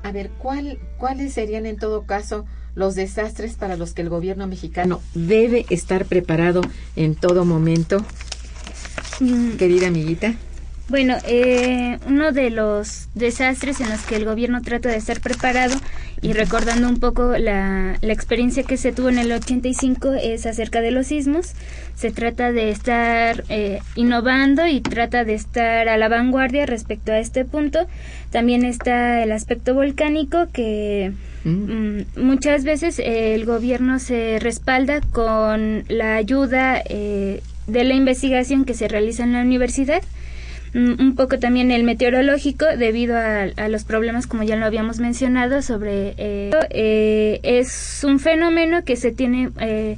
[0.05, 2.47] a ver, ¿cuál, ¿cuáles serían en todo caso
[2.77, 6.61] los desastres para los que el gobierno mexicano debe estar preparado
[6.95, 8.05] en todo momento?
[9.19, 10.35] Mm, Querida amiguita.
[10.89, 15.77] Bueno, eh, uno de los desastres en los que el gobierno trata de estar preparado
[16.21, 20.81] y recordando un poco la, la experiencia que se tuvo en el 85 es acerca
[20.81, 21.53] de los sismos.
[21.95, 27.19] Se trata de estar eh, innovando y trata de estar a la vanguardia respecto a
[27.19, 27.87] este punto.
[28.31, 31.13] También está el aspecto volcánico que
[31.45, 38.65] mm, muchas veces eh, el gobierno se respalda con la ayuda eh, de la investigación
[38.65, 40.18] que se realiza en la universidad Mm,
[40.75, 45.63] un poco también el meteorológico debido a, a los problemas como ya lo habíamos mencionado
[45.63, 49.97] sobre eh, eh, es un fenómeno que se tiene eh,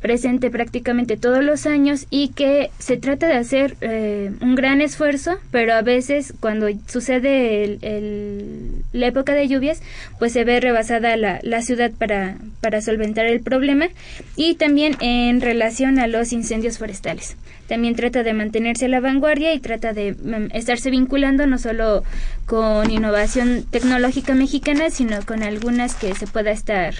[0.00, 5.38] presente prácticamente todos los años y que se trata de hacer eh, un gran esfuerzo,
[5.50, 9.82] pero a veces cuando sucede el, la época de lluvias,
[10.18, 13.88] pues se ve rebasada la, la ciudad para, para solventar el problema
[14.36, 17.36] y también en relación a los incendios forestales.
[17.68, 22.02] También trata de mantenerse a la vanguardia y trata de um, estarse vinculando no solo
[22.46, 26.94] con innovación tecnológica mexicana, sino con algunas que se pueda estar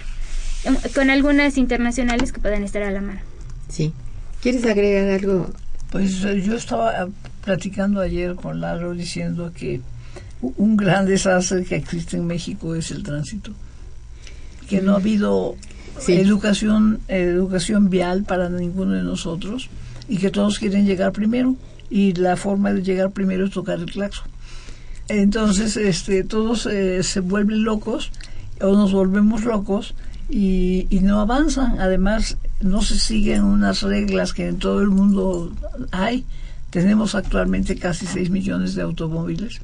[0.94, 3.20] con algunas internacionales que puedan estar a la mano.
[3.68, 3.92] Sí.
[4.42, 5.50] ¿Quieres agregar algo?
[5.90, 7.08] Pues eh, yo estaba
[7.44, 9.80] platicando ayer con Lalo diciendo que
[10.42, 13.52] un gran desastre que existe en México es el tránsito.
[14.68, 15.56] Que no ha habido
[15.98, 16.14] sí.
[16.14, 19.68] educación, educación vial para ninguno de nosotros
[20.08, 21.56] y que todos quieren llegar primero
[21.90, 24.28] y la forma de llegar primero es tocar el claxon.
[25.08, 28.12] Entonces, este, todos eh, se vuelven locos
[28.60, 29.94] o nos volvemos locos
[30.30, 31.80] y, y, no avanzan.
[31.80, 35.52] Además, no se siguen unas reglas que en todo el mundo
[35.90, 36.24] hay.
[36.70, 39.60] Tenemos actualmente casi 6 millones de automóviles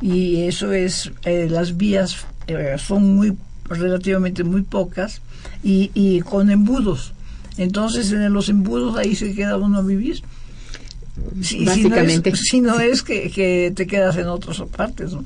[0.00, 3.36] y eso es, eh, las vías eh, son muy
[3.68, 5.20] relativamente muy pocas
[5.62, 7.12] y, y, con embudos.
[7.56, 10.22] Entonces, en los embudos ahí se queda uno a vivir.
[11.42, 12.34] Si, Básicamente.
[12.36, 15.24] Si no es, si no es que, que, te quedas en otras partes, ¿no?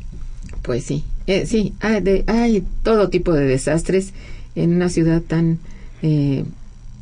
[0.62, 4.14] Pues sí, eh, sí, hay, de, hay todo tipo de desastres
[4.54, 5.58] en una ciudad tan
[6.02, 6.44] eh,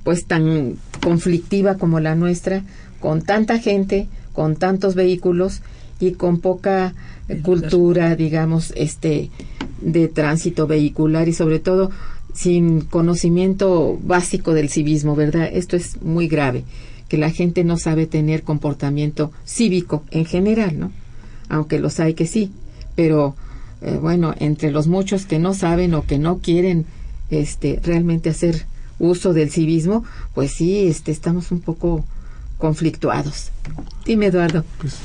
[0.04, 2.62] pues tan conflictiva como la nuestra
[3.00, 5.62] con tanta gente con tantos vehículos
[5.98, 6.94] y con poca
[7.42, 9.30] cultura digamos este
[9.80, 11.90] de tránsito vehicular y sobre todo
[12.34, 16.64] sin conocimiento básico del civismo verdad esto es muy grave
[17.08, 20.92] que la gente no sabe tener comportamiento cívico en general no
[21.48, 22.52] aunque los hay que sí
[22.94, 23.34] pero
[23.82, 26.86] eh, bueno entre los muchos que no saben o que no quieren
[27.30, 28.66] este, realmente hacer
[28.98, 30.04] uso del civismo,
[30.34, 32.04] pues sí, este, estamos un poco
[32.58, 33.50] conflictuados.
[34.04, 34.64] Dime, Eduardo.
[34.78, 34.98] Pues,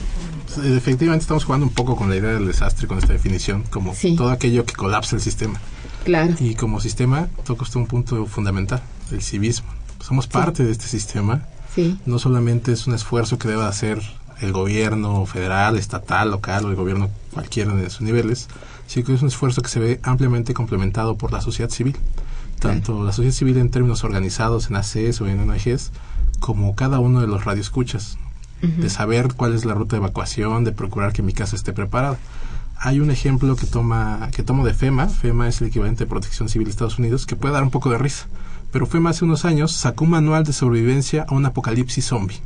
[0.63, 4.15] efectivamente estamos jugando un poco con la idea del desastre, con esta definición, como sí.
[4.15, 5.59] todo aquello que colapsa el sistema.
[6.03, 6.35] Claro.
[6.39, 9.69] Y como sistema toca usted un punto fundamental, el civismo.
[9.99, 11.47] Somos parte de este sistema.
[11.73, 11.97] Sí.
[12.05, 14.01] No solamente es un esfuerzo que debe hacer
[14.41, 18.47] el gobierno federal, estatal, local o el gobierno cualquiera de sus niveles,
[18.87, 21.97] sino que es un esfuerzo que se ve ampliamente complementado por la sociedad civil.
[22.59, 25.91] Tanto la sociedad civil en términos organizados en ACES o en ONGs,
[26.39, 28.17] como cada uno de los radioescuchas,
[28.61, 32.17] de saber cuál es la ruta de evacuación, de procurar que mi casa esté preparada.
[32.77, 36.49] Hay un ejemplo que toma que tomo de FEMA, FEMA es el equivalente de Protección
[36.49, 38.25] Civil de Estados Unidos, que puede dar un poco de risa,
[38.71, 42.41] pero FEMA hace unos años sacó un manual de sobrevivencia a un apocalipsis zombie.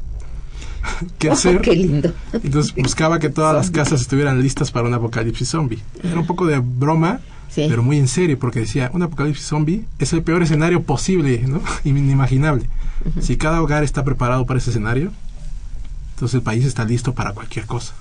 [1.17, 1.61] ¿Qué hacer?
[1.61, 2.13] qué lindo.
[2.33, 5.79] Entonces buscaba que todas las casas estuvieran listas para un apocalipsis zombie.
[6.03, 7.19] Era un poco de broma,
[7.49, 7.65] Sí.
[7.67, 11.61] pero muy en serio, porque decía, un apocalipsis zombie es el peor escenario posible, ¿no?
[11.83, 12.69] Inimaginable.
[13.21, 15.11] Si cada hogar está preparado para ese escenario,
[16.13, 17.93] entonces el país está listo para cualquier cosa.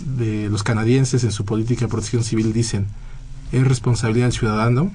[0.00, 2.86] De los canadienses en su política de protección civil dicen,
[3.52, 4.90] es responsabilidad del ciudadano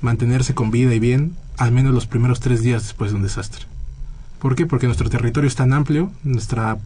[0.00, 3.64] mantenerse con vida y bien al menos los primeros tres días después de un desastre.
[4.40, 4.66] ¿Por qué?
[4.66, 6.78] Porque nuestro territorio es tan amplio, nuestra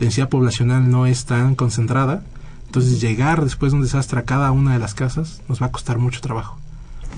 [0.00, 2.22] densidad poblacional no es tan concentrada,
[2.66, 5.70] entonces llegar después de un desastre a cada una de las casas nos va a
[5.72, 6.58] costar mucho trabajo.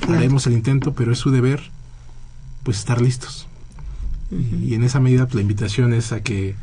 [0.01, 0.19] Claro.
[0.19, 1.71] Haremos el intento, pero es su deber
[2.63, 3.47] pues estar listos.
[4.31, 6.55] Y- Y en esa medida pues, la invitación es a que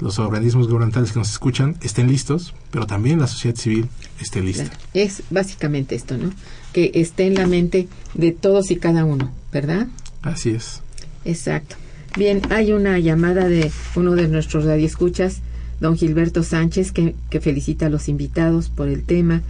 [0.00, 3.88] los organismos gubernamentales que nos escuchan estén listos, pero también la sociedad civil
[4.20, 4.64] esté lista.
[4.64, 4.78] Claro.
[4.94, 6.30] Es básicamente esto, ¿no?
[6.72, 9.86] Que esté en la mente de todos y cada uno, ¿verdad?
[10.22, 10.80] Así es.
[11.24, 11.76] Exacto.
[12.18, 15.38] Bien, hay una llamada de uno de nuestros radioescuchas,
[15.80, 19.40] don Gilberto Sánchez, que, que felicita a los invitados por el tema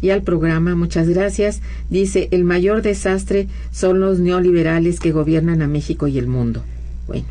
[0.00, 0.76] y al programa.
[0.76, 1.60] Muchas gracias.
[1.90, 6.62] Dice, el mayor desastre son los neoliberales que gobiernan a México y el mundo.
[7.08, 7.26] Bueno,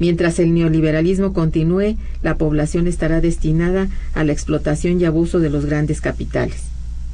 [0.00, 5.66] mientras el neoliberalismo continúe, la población estará destinada a la explotación y abuso de los
[5.66, 6.64] grandes capitales.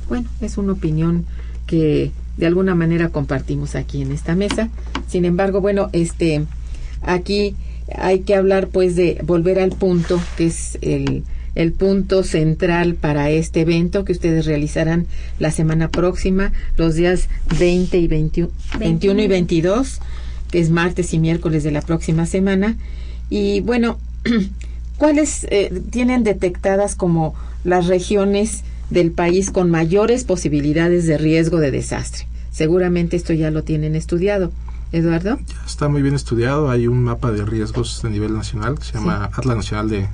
[0.09, 1.27] Bueno, es una opinión
[1.67, 4.71] que de alguna manera compartimos aquí en esta mesa.
[5.09, 6.47] Sin embargo, bueno, este
[7.03, 7.55] aquí
[7.95, 11.25] hay que hablar pues de volver al punto que es el,
[11.55, 15.07] el punto central para este evento que ustedes realizarán
[15.39, 17.29] la semana próxima, los días
[17.59, 20.01] 20 y 21, 21 y 22,
[20.51, 22.77] que es martes y miércoles de la próxima semana.
[23.29, 23.99] Y bueno,
[24.97, 27.35] ¿cuáles eh, tienen detectadas como
[27.65, 32.27] las regiones del país con mayores posibilidades de riesgo de desastre?
[32.51, 34.53] Seguramente esto ya lo tienen estudiado.
[34.93, 35.39] Eduardo.
[35.67, 36.71] Está muy bien estudiado.
[36.71, 40.09] Hay un mapa de riesgos a nivel nacional que se llama Atlas Nacional de,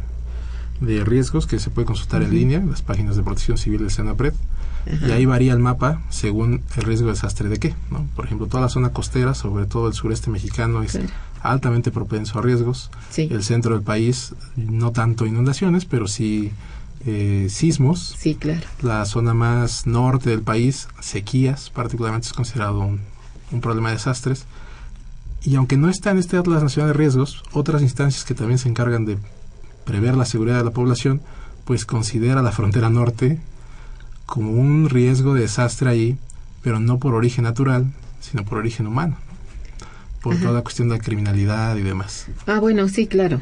[0.80, 3.90] de Riesgos que se puede consultar en línea en las páginas de protección civil del
[3.90, 4.32] Senapred.
[5.06, 7.74] Y ahí varía el mapa según el riesgo de desastre de qué.
[7.90, 8.06] ¿no?
[8.16, 11.08] Por ejemplo, toda la zona costera, sobre todo el sureste mexicano, es Claro.
[11.42, 12.90] altamente propenso a riesgos.
[13.10, 13.28] Sí.
[13.30, 16.52] El centro del país, no tanto inundaciones, pero sí
[17.04, 18.14] eh, sismos.
[18.18, 18.62] Sí, claro.
[18.80, 23.00] La zona más norte del país, sequías, particularmente es considerado un,
[23.52, 24.46] un problema de desastres.
[25.44, 28.68] Y aunque no está en este Atlas Nacional de Riesgos, otras instancias que también se
[28.68, 29.18] encargan de
[29.84, 31.20] prever la seguridad de la población,
[31.64, 33.38] pues considera la frontera norte
[34.26, 36.18] como un riesgo de desastre ahí,
[36.62, 37.86] pero no por origen natural,
[38.20, 39.16] sino por origen humano,
[40.22, 42.26] por toda la cuestión de la criminalidad y demás.
[42.46, 43.40] Ah, bueno, sí, claro.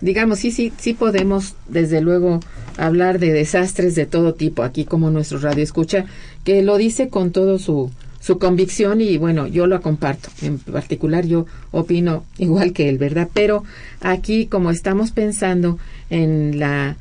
[0.00, 2.38] Digamos, sí, sí, sí podemos, desde luego,
[2.76, 6.04] hablar de desastres de todo tipo, aquí como nuestro radio escucha,
[6.44, 7.90] que lo dice con todo su,
[8.28, 10.28] su convicción y bueno, yo lo comparto.
[10.42, 13.26] En particular, yo opino igual que él, ¿verdad?
[13.32, 13.64] Pero
[14.02, 15.78] aquí, como estamos pensando
[16.10, 16.98] en la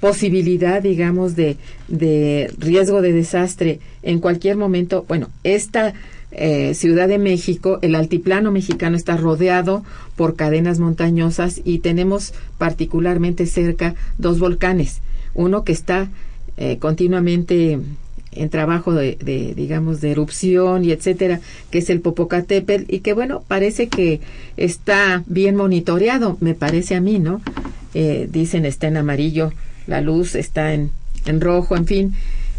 [0.00, 1.58] posibilidad, digamos, de,
[1.88, 5.92] de riesgo de desastre en cualquier momento, bueno, esta
[6.32, 9.84] eh, Ciudad de México, el altiplano mexicano está rodeado
[10.16, 15.02] por cadenas montañosas y tenemos particularmente cerca dos volcanes.
[15.34, 16.08] Uno que está
[16.56, 17.80] eh, continuamente
[18.36, 23.12] en trabajo de, de, digamos, de erupción y etcétera, que es el Popocatépetl y que,
[23.12, 24.20] bueno, parece que
[24.56, 27.40] está bien monitoreado, me parece a mí, ¿no?
[27.94, 29.52] Eh, dicen está en amarillo,
[29.86, 30.90] la luz está en,
[31.26, 32.14] en rojo, en fin.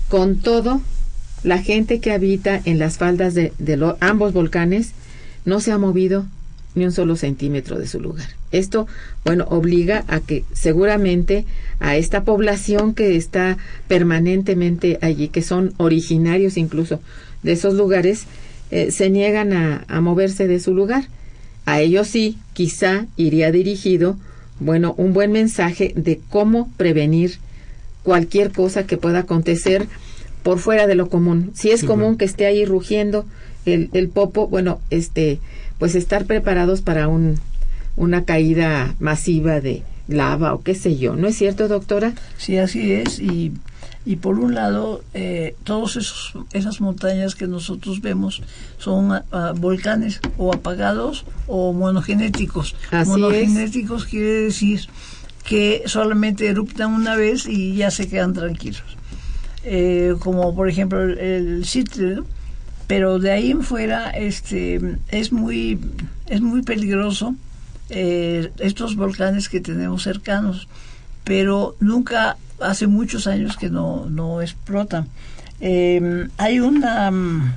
[0.07, 0.81] Con todo,
[1.43, 3.51] la gente que habita en las faldas de,
[3.99, 4.91] ambos volcanes
[5.45, 6.25] no se ha movido
[6.75, 8.27] ni un solo centímetro de su lugar.
[8.51, 8.87] Esto,
[9.23, 11.45] bueno, obliga a que seguramente
[11.79, 13.57] a esta población que está
[13.87, 16.99] permanentemente allí, que son originarios incluso
[17.43, 18.25] de esos lugares,
[18.71, 21.07] eh, se niegan a, a moverse de su lugar.
[21.65, 24.17] A ellos sí, quizá iría dirigido,
[24.59, 27.37] bueno, un buen mensaje de cómo prevenir
[28.03, 29.87] cualquier cosa que pueda acontecer
[30.43, 31.51] por fuera de lo común.
[31.55, 32.17] Si es Sí, común bueno.
[32.19, 33.25] que esté ahí rugiendo
[33.65, 35.39] el, el popo, bueno, este,
[35.79, 37.39] pues estar preparados para un,
[37.95, 41.15] una caída masiva de lava o qué sé yo.
[41.15, 42.13] ¿No es cierto, doctora?
[42.37, 43.19] Sí, así es.
[43.19, 43.53] Y
[44.07, 45.97] Y por un lado, eh, todas
[46.53, 48.43] esas montañas que nosotros vemos
[48.77, 49.23] son
[49.57, 52.75] volcanes o apagados o monogenéticos.
[53.07, 54.81] monogenéticos quiere decir
[55.43, 58.83] que solamente eruptan una vez y ya se quedan tranquilos.
[59.63, 61.65] Eh, como por ejemplo el, el
[62.87, 64.79] pero de ahí en fuera este
[65.09, 65.79] es muy
[66.27, 67.35] es muy peligroso
[67.89, 70.67] eh, estos volcanes que tenemos cercanos
[71.23, 75.07] pero nunca hace muchos años que no, no explotan.
[75.59, 77.11] Eh, hay una,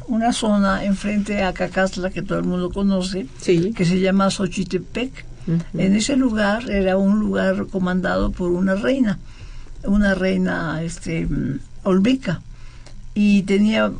[0.06, 5.26] una zona enfrente a Cacasla que todo el mundo conoce, que se llama Xochitepec.
[5.72, 9.18] En ese lugar era un lugar comandado por una reina,
[9.82, 11.26] una reina este,
[11.84, 12.42] olmeca,
[13.14, 13.90] y tenía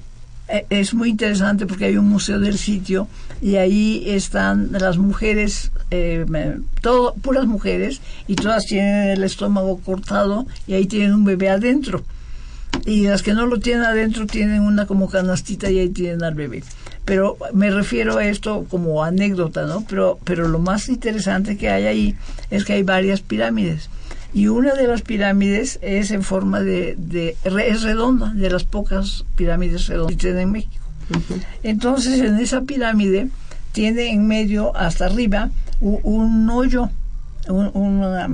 [0.48, 3.06] es muy interesante porque hay un museo del sitio
[3.40, 6.24] y ahí están las mujeres, eh,
[6.80, 12.04] todo, puras mujeres, y todas tienen el estómago cortado y ahí tienen un bebé adentro.
[12.84, 16.34] Y las que no lo tienen adentro tienen una como canastita y ahí tienen al
[16.34, 16.62] bebé.
[17.04, 19.84] Pero me refiero a esto como anécdota, ¿no?
[19.88, 22.16] Pero, pero lo más interesante que hay ahí
[22.50, 23.88] es que hay varias pirámides
[24.32, 29.24] y una de las pirámides es en forma de, de es redonda, de las pocas
[29.36, 30.84] pirámides redondas que tiene en México.
[31.62, 33.28] Entonces en esa pirámide
[33.72, 35.50] tiene en medio hasta arriba
[35.80, 36.90] un, hoyo,
[37.48, 38.28] una,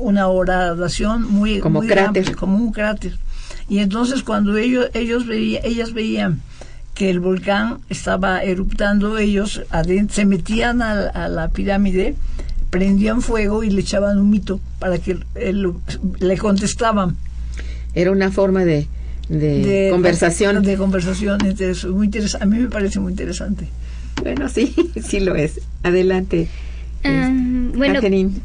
[0.00, 2.34] una horadación muy, como cráter.
[2.34, 3.18] como un cráter.
[3.68, 6.40] Y entonces cuando ellos, ellos veían, ellas veían
[6.94, 9.62] que el volcán estaba eruptando, ellos
[10.08, 12.16] se metían a la pirámide
[12.76, 15.72] prendían fuego y le echaban un mito para que él,
[16.20, 17.16] le contestaban.
[17.94, 18.86] Era una forma de,
[19.30, 20.62] de, conversación.
[20.62, 21.38] De conversación,
[21.90, 22.44] muy interesante.
[22.44, 23.68] A mí me parece muy interesante.
[24.22, 25.62] Bueno, sí, sí lo es.
[25.82, 26.48] Adelante.
[27.02, 28.00] Ah, bueno,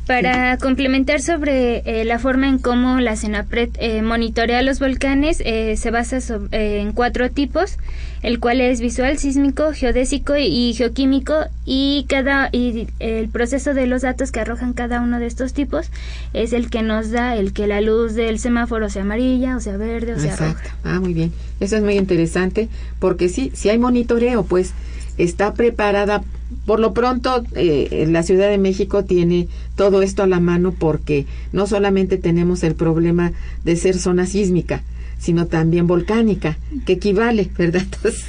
[0.08, 5.76] para complementar sobre eh, la forma en cómo la CENAPRED eh, monitorea los volcanes, eh,
[5.76, 6.20] se basa
[6.52, 7.78] en cuatro tipos,
[8.22, 11.34] el cual es visual, sísmico, geodésico y, geoquímico,
[11.66, 15.90] y cada y el proceso de los datos que arrojan cada uno de estos tipos
[16.34, 19.78] es el que nos da el que la luz del semáforo sea amarilla, o sea
[19.78, 20.70] verde, o sea Exacto.
[20.84, 21.32] Ah, muy bien.
[21.60, 22.70] Eso es muy interesante,
[23.00, 24.74] porque sí, si hay monitoreo, pues
[25.18, 26.24] está preparada
[26.66, 31.26] por lo pronto, eh, la Ciudad de México tiene todo esto a la mano porque
[31.54, 33.32] no solamente tenemos el problema
[33.64, 34.84] de ser zona sísmica,
[35.22, 37.84] sino también volcánica, que equivale, ¿verdad?
[37.94, 38.26] Entonces,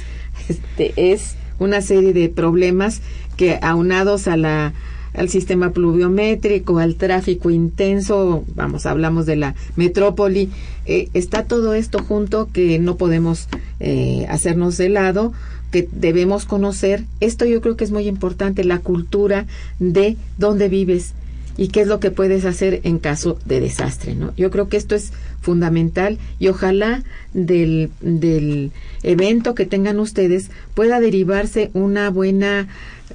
[0.47, 3.01] este, es una serie de problemas
[3.35, 4.73] que aunados a la
[5.13, 10.49] al sistema pluviométrico, al tráfico intenso, vamos, hablamos de la metrópoli,
[10.87, 13.47] eh, está todo esto junto que no podemos
[13.79, 15.31] eh, hacernos de lado
[15.71, 17.03] que debemos conocer.
[17.19, 19.45] Esto yo creo que es muy importante, la cultura
[19.77, 21.13] de dónde vives
[21.57, 24.33] y qué es lo que puedes hacer en caso de desastre, ¿no?
[24.35, 28.71] Yo creo que esto es fundamental y ojalá del, del
[29.03, 32.67] evento que tengan ustedes pueda derivarse una buena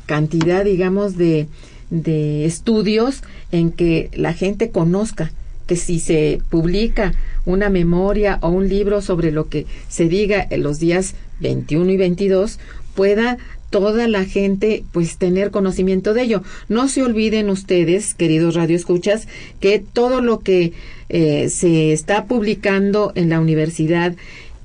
[0.07, 1.49] cantidad, digamos, de,
[1.91, 5.33] de estudios en que la gente conozca
[5.67, 7.13] que si se publica
[7.45, 11.97] una memoria o un libro sobre lo que se diga en los días 21 y
[11.97, 12.59] 22
[12.95, 13.39] pueda
[13.71, 16.43] toda la gente pues tener conocimiento de ello.
[16.69, 19.29] No se olviden ustedes, queridos radioescuchas,
[19.61, 20.73] que todo lo que
[21.09, 24.15] eh, se está publicando en la universidad,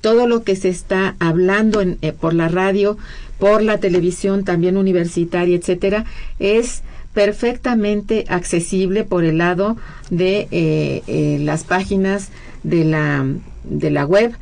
[0.01, 2.97] todo lo que se está hablando en, eh, por la radio,
[3.39, 6.05] por la televisión también universitaria, etcétera,
[6.39, 6.81] es
[7.13, 9.77] perfectamente accesible por el lado
[10.09, 12.29] de eh, las páginas
[12.63, 13.25] de la,
[13.63, 14.33] de la web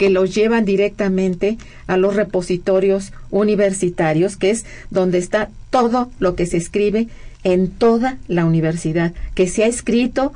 [0.00, 6.46] que los llevan directamente a los repositorios universitarios, que es donde está todo lo que
[6.46, 7.08] se escribe
[7.44, 10.32] en toda la universidad, que se ha escrito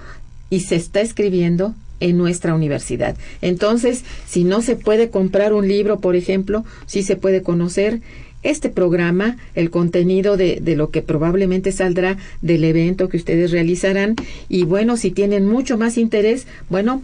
[0.51, 3.17] y se está escribiendo en nuestra universidad.
[3.41, 8.03] Entonces, si no se puede comprar un libro, por ejemplo, sí se puede conocer
[8.43, 14.17] este programa, el contenido de, de, lo que probablemente saldrá del evento que ustedes realizarán.
[14.51, 17.01] Y bueno, si tienen mucho más interés, bueno,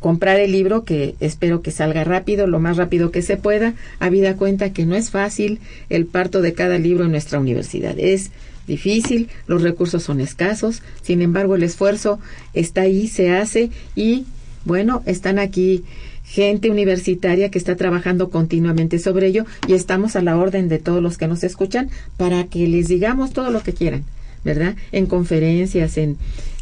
[0.00, 4.36] comprar el libro que espero que salga rápido, lo más rápido que se pueda, habida
[4.36, 7.98] cuenta que no es fácil el parto de cada libro en nuestra universidad.
[7.98, 8.30] Es
[8.66, 12.20] difícil, los recursos son escasos, sin embargo el esfuerzo
[12.54, 14.26] está ahí, se hace y
[14.64, 15.84] bueno, están aquí
[16.24, 21.02] gente universitaria que está trabajando continuamente sobre ello y estamos a la orden de todos
[21.02, 21.88] los que nos escuchan
[22.18, 24.04] para que les digamos todo lo que quieran.
[24.44, 24.76] ¿verdad?
[24.92, 26.16] En conferencias, en,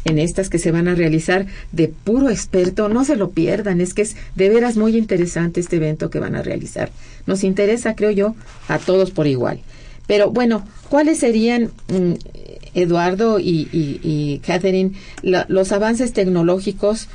[0.07, 3.93] en estas que se van a realizar de puro experto, no se lo pierdan, es
[3.93, 6.89] que es de veras muy interesante este evento que van a realizar.
[7.25, 8.35] Nos interesa, creo yo,
[8.67, 9.59] a todos por igual.
[10.07, 12.13] Pero bueno, ¿cuáles serían, mm,
[12.73, 14.91] Eduardo y, Catherine,
[15.21, 17.09] los avances tecnológicos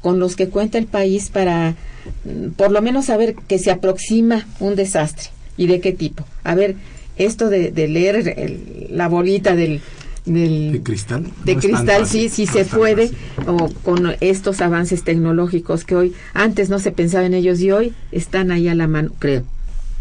[0.00, 1.76] con los que cuenta el país para
[2.24, 6.24] mm, por lo menos saber que se aproxima un desastre y de qué tipo.
[6.42, 6.74] A ver,
[7.16, 9.80] esto de, leer la bolita del,
[10.24, 13.10] de cristal de cristal sí sí se puede
[13.46, 17.92] o con estos avances tecnológicos que hoy antes no se pensaba en ellos y hoy
[18.12, 19.42] están ahí a la mano creo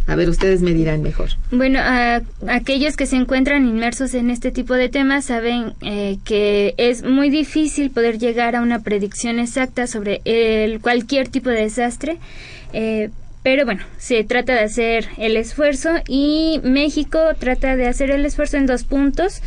[0.07, 1.29] a ver, ustedes me dirán mejor.
[1.51, 1.79] Bueno,
[2.47, 7.29] aquellos que se encuentran inmersos en este tipo de temas saben eh, que es muy
[7.29, 12.17] difícil poder llegar a una predicción exacta sobre el, cualquier tipo de desastre.
[12.73, 13.09] Eh,
[13.43, 18.57] pero bueno, se trata de hacer el esfuerzo y México trata de hacer el esfuerzo
[18.57, 19.41] en dos puntos.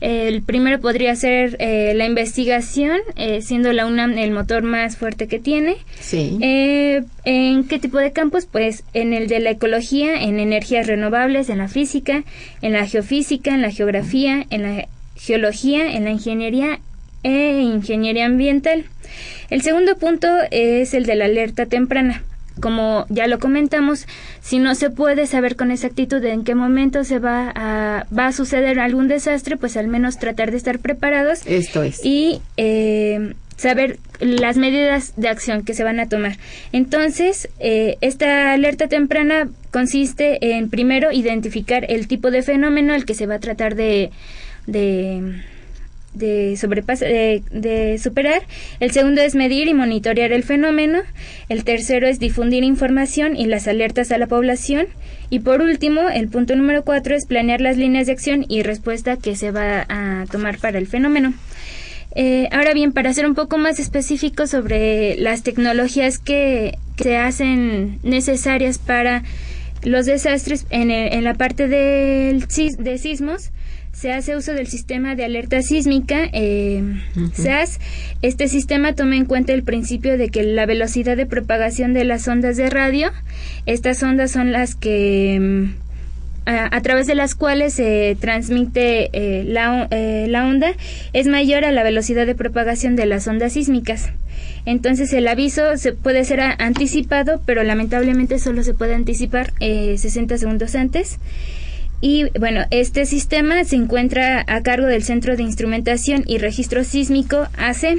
[0.00, 5.26] El primero podría ser eh, la investigación, eh, siendo la UNAM el motor más fuerte
[5.26, 5.76] que tiene.
[5.98, 6.38] Sí.
[6.40, 8.46] Eh, ¿En qué tipo de campos?
[8.46, 12.22] Pues en el de la ecología, en energías renovables, en la física,
[12.62, 16.78] en la geofísica, en la geografía, en la geología, en la ingeniería
[17.24, 18.84] e ingeniería ambiental.
[19.50, 22.22] El segundo punto es el de la alerta temprana
[22.60, 24.06] como ya lo comentamos,
[24.40, 28.32] si no se puede saber con exactitud en qué momento se va a, va a
[28.32, 31.40] suceder algún desastre, pues al menos tratar de estar preparados.
[31.46, 32.04] Esto es.
[32.04, 36.36] Y eh, saber las medidas de acción que se van a tomar.
[36.72, 43.14] Entonces, eh, esta alerta temprana consiste en, primero, identificar el tipo de fenómeno al que
[43.14, 44.10] se va a tratar de
[44.68, 45.42] de,
[46.14, 48.42] de, superar.
[48.80, 51.00] El segundo es medir y monitorear el fenómeno.
[51.48, 54.86] El tercero es difundir información y las alertas a la población.
[55.30, 59.16] Y por último, el punto número cuatro es planear las líneas de acción y respuesta
[59.16, 61.34] que se va a tomar para el fenómeno.
[62.14, 68.00] Eh, ahora bien, para ser un poco más específico sobre las tecnologías que, se hacen
[68.02, 69.22] necesarias para
[69.84, 73.52] los desastres en, en la parte del, de sismos,
[73.98, 76.84] se hace uso del sistema de alerta sísmica, eh,
[77.32, 77.80] SAS.
[78.22, 82.28] Este sistema toma en cuenta el principio de que la velocidad de propagación de las
[82.28, 83.10] ondas de radio,
[83.66, 85.38] estas ondas son las que...
[85.40, 85.88] Mm,
[86.50, 90.72] a, través de las cuales se transmite eh, la, eh, la, onda
[91.12, 94.12] es mayor a la velocidad de propagación de las ondas sísmicas.
[94.64, 100.74] Entonces el aviso se puede ser anticipado, pero lamentablemente solo se puede anticipar 60 segundos
[100.74, 101.18] antes.
[102.00, 107.48] Y bueno, este sistema se encuentra a cargo del Centro de Instrumentación y Registro Sísmico
[107.56, 107.98] AC,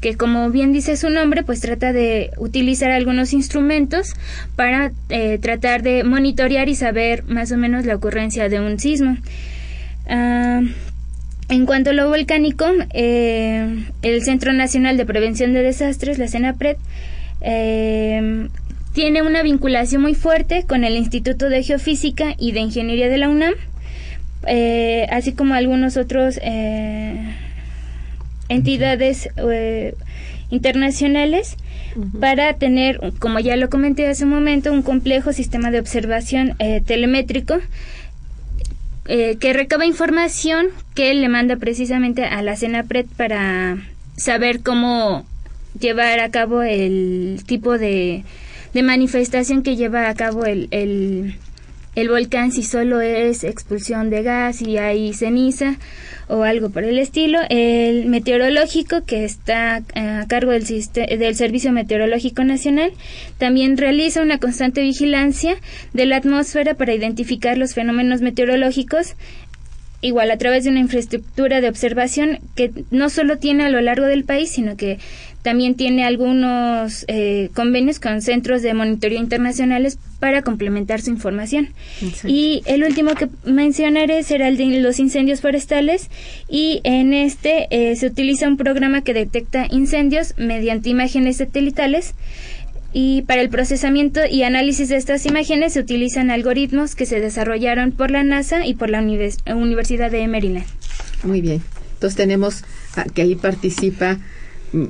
[0.00, 4.14] que como bien dice su nombre, pues trata de utilizar algunos instrumentos
[4.54, 9.18] para eh, tratar de monitorear y saber más o menos la ocurrencia de un sismo.
[10.08, 10.62] Ah,
[11.48, 16.76] en cuanto a lo volcánico, eh, el Centro Nacional de Prevención de Desastres, la CENAPRED,
[17.42, 18.48] eh,
[18.96, 23.28] tiene una vinculación muy fuerte con el Instituto de Geofísica y de Ingeniería de la
[23.28, 23.52] UNAM,
[24.46, 27.20] eh, así como algunos otros eh,
[28.48, 29.94] entidades eh,
[30.48, 31.58] internacionales
[32.20, 37.58] para tener, como ya lo comenté hace un momento, un complejo sistema de observación telemétrico
[39.04, 43.76] que recaba información que le manda precisamente a la CENAPRED para
[44.16, 45.26] saber cómo
[45.78, 48.24] llevar a cabo el tipo de
[48.76, 54.60] de manifestación que lleva a cabo el, el, volcán si solo es expulsión de gas
[54.60, 55.78] y hay ceniza
[56.28, 57.38] o algo por el estilo.
[57.48, 62.92] El meteorológico que está a cargo del, del Servicio Meteorológico Nacional
[63.38, 65.56] también realiza una constante vigilancia
[65.94, 69.14] de la atmósfera para identificar los fenómenos meteorológicos
[70.02, 74.04] igual a través de una infraestructura de observación que no solo tiene a lo largo
[74.04, 74.98] del país, sino que
[75.46, 81.68] también tiene algunos eh, convenios con centros de monitoreo internacionales para complementar su información.
[82.26, 86.10] Y el último que mencionaré será el de los incendios forestales
[86.48, 92.16] y en este eh, se utiliza un programa que detecta incendios mediante imágenes satelitales
[92.92, 97.92] y para el procesamiento y análisis de estas imágenes se utilizan algoritmos que se desarrollaron
[97.92, 100.66] por la NASA y por la Universidad de Maryland.
[101.22, 101.62] Muy bien.
[101.94, 102.64] Entonces tenemos
[103.14, 104.18] que ahí participa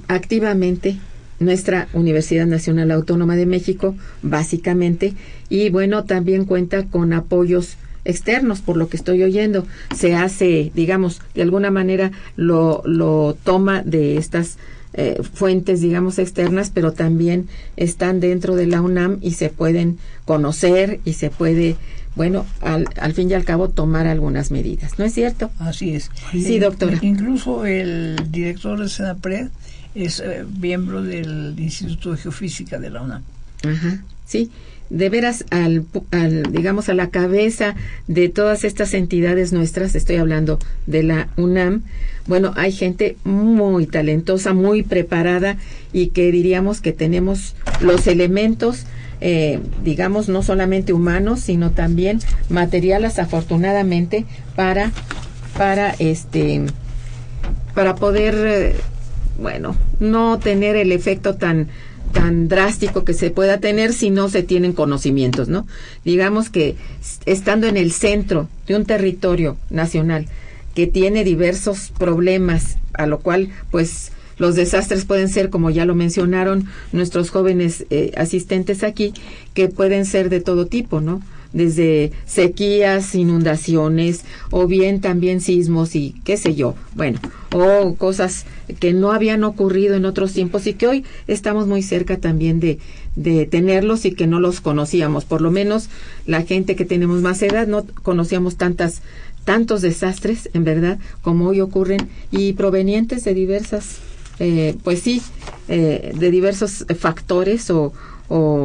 [0.08, 0.96] activamente
[1.38, 5.14] nuestra Universidad Nacional Autónoma de México, básicamente,
[5.48, 9.66] y bueno, también cuenta con apoyos externos, por lo que estoy oyendo.
[9.94, 14.58] Se hace, digamos, de alguna manera lo, lo toma de estas
[14.94, 21.00] eh, fuentes, digamos, externas, pero también están dentro de la UNAM y se pueden conocer
[21.04, 21.76] y se puede,
[22.14, 24.98] bueno, al, al fin y al cabo tomar algunas medidas.
[24.98, 25.50] ¿No es cierto?
[25.58, 26.10] Así es.
[26.32, 26.98] Sí, doctora.
[27.02, 29.48] Incluso el director de SENAPRED
[29.96, 33.22] es eh, miembro del Instituto de Geofísica de la UNAM.
[33.64, 34.50] Ajá, sí.
[34.90, 37.74] de veras al, al, digamos a la cabeza
[38.06, 41.82] de todas estas entidades nuestras estoy hablando de la UNAM
[42.26, 45.56] bueno hay gente muy talentosa muy preparada
[45.92, 48.84] y que diríamos que tenemos los elementos
[49.20, 52.20] eh, digamos no solamente humanos sino también
[52.50, 54.92] materiales afortunadamente para
[55.56, 56.66] para este
[57.74, 58.74] para poder eh,
[59.38, 61.68] bueno no tener el efecto tan
[62.12, 65.66] tan drástico que se pueda tener si no se tienen conocimientos, ¿no?
[66.04, 66.76] Digamos que
[67.26, 70.26] estando en el centro de un territorio nacional
[70.74, 75.94] que tiene diversos problemas, a lo cual pues los desastres pueden ser, como ya lo
[75.94, 79.12] mencionaron nuestros jóvenes eh, asistentes aquí,
[79.54, 81.22] que pueden ser de todo tipo, ¿no?
[81.56, 87.18] Desde sequías, inundaciones o bien también sismos y qué sé yo, bueno,
[87.54, 88.44] o cosas
[88.78, 92.78] que no habían ocurrido en otros tiempos y que hoy estamos muy cerca también de,
[93.16, 95.88] de tenerlos y que no los conocíamos, por lo menos
[96.26, 99.00] la gente que tenemos más edad no conocíamos tantas
[99.44, 103.98] tantos desastres, en verdad, como hoy ocurren y provenientes de diversas,
[104.40, 105.22] eh, pues sí,
[105.68, 107.92] eh, de diversos factores o,
[108.28, 108.64] o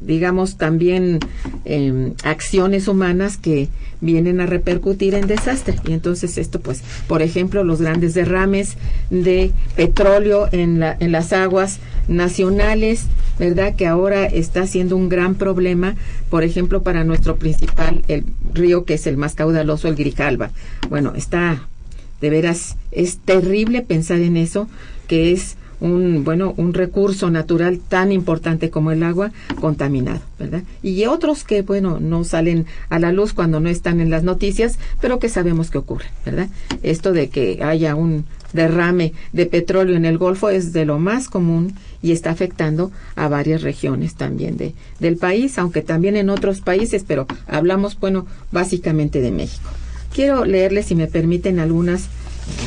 [0.00, 1.20] digamos, también
[1.64, 3.68] eh, acciones humanas que
[4.00, 5.76] vienen a repercutir en desastre.
[5.86, 8.76] Y entonces esto, pues, por ejemplo, los grandes derrames
[9.10, 11.78] de petróleo en, la, en las aguas
[12.08, 13.06] nacionales,
[13.38, 13.74] ¿verdad?
[13.74, 15.96] Que ahora está siendo un gran problema,
[16.30, 20.50] por ejemplo, para nuestro principal, el río que es el más caudaloso, el Grijalba.
[20.88, 21.66] Bueno, está,
[22.20, 24.68] de veras, es terrible pensar en eso,
[25.08, 31.04] que es un bueno un recurso natural tan importante como el agua contaminado verdad y
[31.06, 35.18] otros que bueno no salen a la luz cuando no están en las noticias pero
[35.18, 36.48] que sabemos que ocurre verdad
[36.82, 41.28] esto de que haya un derrame de petróleo en el Golfo es de lo más
[41.28, 46.60] común y está afectando a varias regiones también de, del país, aunque también en otros
[46.60, 49.70] países, pero hablamos, bueno, básicamente de México.
[50.14, 52.08] Quiero leerles, si me permiten, algunas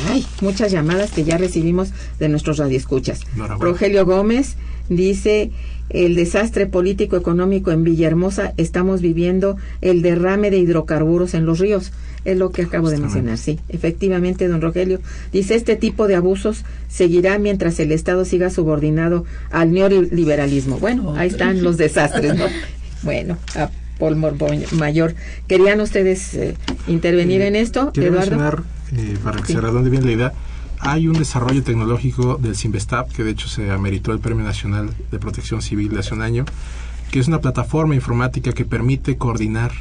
[0.09, 3.21] Ay, muchas llamadas que ya recibimos de nuestros radioescuchas.
[3.59, 4.55] Rogelio Gómez
[4.89, 5.51] dice,
[5.89, 11.91] el desastre político económico en Villahermosa, estamos viviendo el derrame de hidrocarburos en los ríos.
[12.25, 13.59] Es lo que acabo de mencionar, sí.
[13.69, 14.99] Efectivamente, don Rogelio
[15.31, 20.79] dice, este tipo de abusos seguirá mientras el Estado siga subordinado al neoliberalismo.
[20.79, 22.45] Bueno, ahí están los desastres, ¿no?
[23.01, 24.17] Bueno, a Paul
[24.73, 25.15] Mayor.
[25.47, 26.55] ¿Querían ustedes eh,
[26.87, 28.65] intervenir en esto, Eduardo?
[28.95, 30.33] Eh, para que se redonde bien la idea,
[30.79, 35.19] hay un desarrollo tecnológico del Simvestab, que de hecho se ameritó el Premio Nacional de
[35.19, 36.45] Protección Civil de hace un año,
[37.11, 39.71] que es una plataforma informática que permite coordinar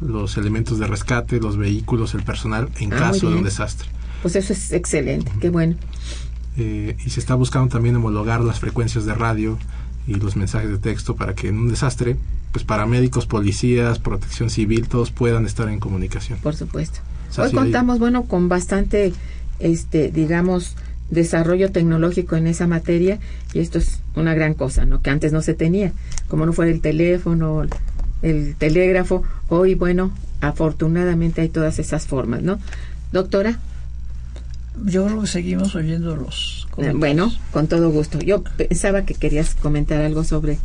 [0.00, 3.88] los elementos de rescate, los vehículos, el personal en ah, caso de un desastre.
[4.22, 5.76] Pues eso es excelente, qué bueno.
[6.56, 9.58] Eh, y se está buscando también homologar las frecuencias de radio
[10.08, 12.16] y los mensajes de texto para que en un desastre,
[12.50, 16.38] pues paramédicos, policías, protección civil, todos puedan estar en comunicación.
[16.40, 17.00] Por supuesto.
[17.36, 19.12] Hoy contamos, bueno, con bastante,
[19.58, 20.74] este, digamos,
[21.10, 23.18] desarrollo tecnológico en esa materia
[23.52, 25.02] y esto es una gran cosa, ¿no?
[25.02, 25.92] Que antes no se tenía,
[26.28, 27.62] como no fue el teléfono,
[28.22, 32.58] el telégrafo, hoy, bueno, afortunadamente hay todas esas formas, ¿no?
[33.12, 33.58] Doctora.
[34.84, 38.20] Yo creo que seguimos oyendo los eh, Bueno, con todo gusto.
[38.20, 40.58] Yo pensaba que querías comentar algo sobre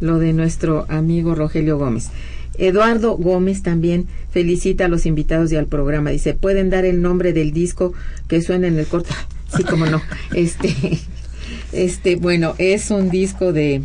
[0.00, 2.10] lo de nuestro amigo Rogelio Gómez.
[2.58, 6.10] Eduardo Gómez también felicita a los invitados y al programa.
[6.10, 7.92] Dice, ¿pueden dar el nombre del disco
[8.26, 9.14] que suena en el corto?
[9.56, 10.02] Sí, como no.
[10.34, 10.98] Este,
[11.72, 13.80] este, bueno, es un disco de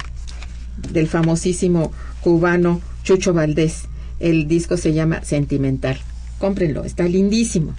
[0.92, 3.84] del famosísimo cubano Chucho Valdés.
[4.20, 5.98] El disco se llama Sentimental.
[6.38, 7.74] Cómprenlo, está lindísimo.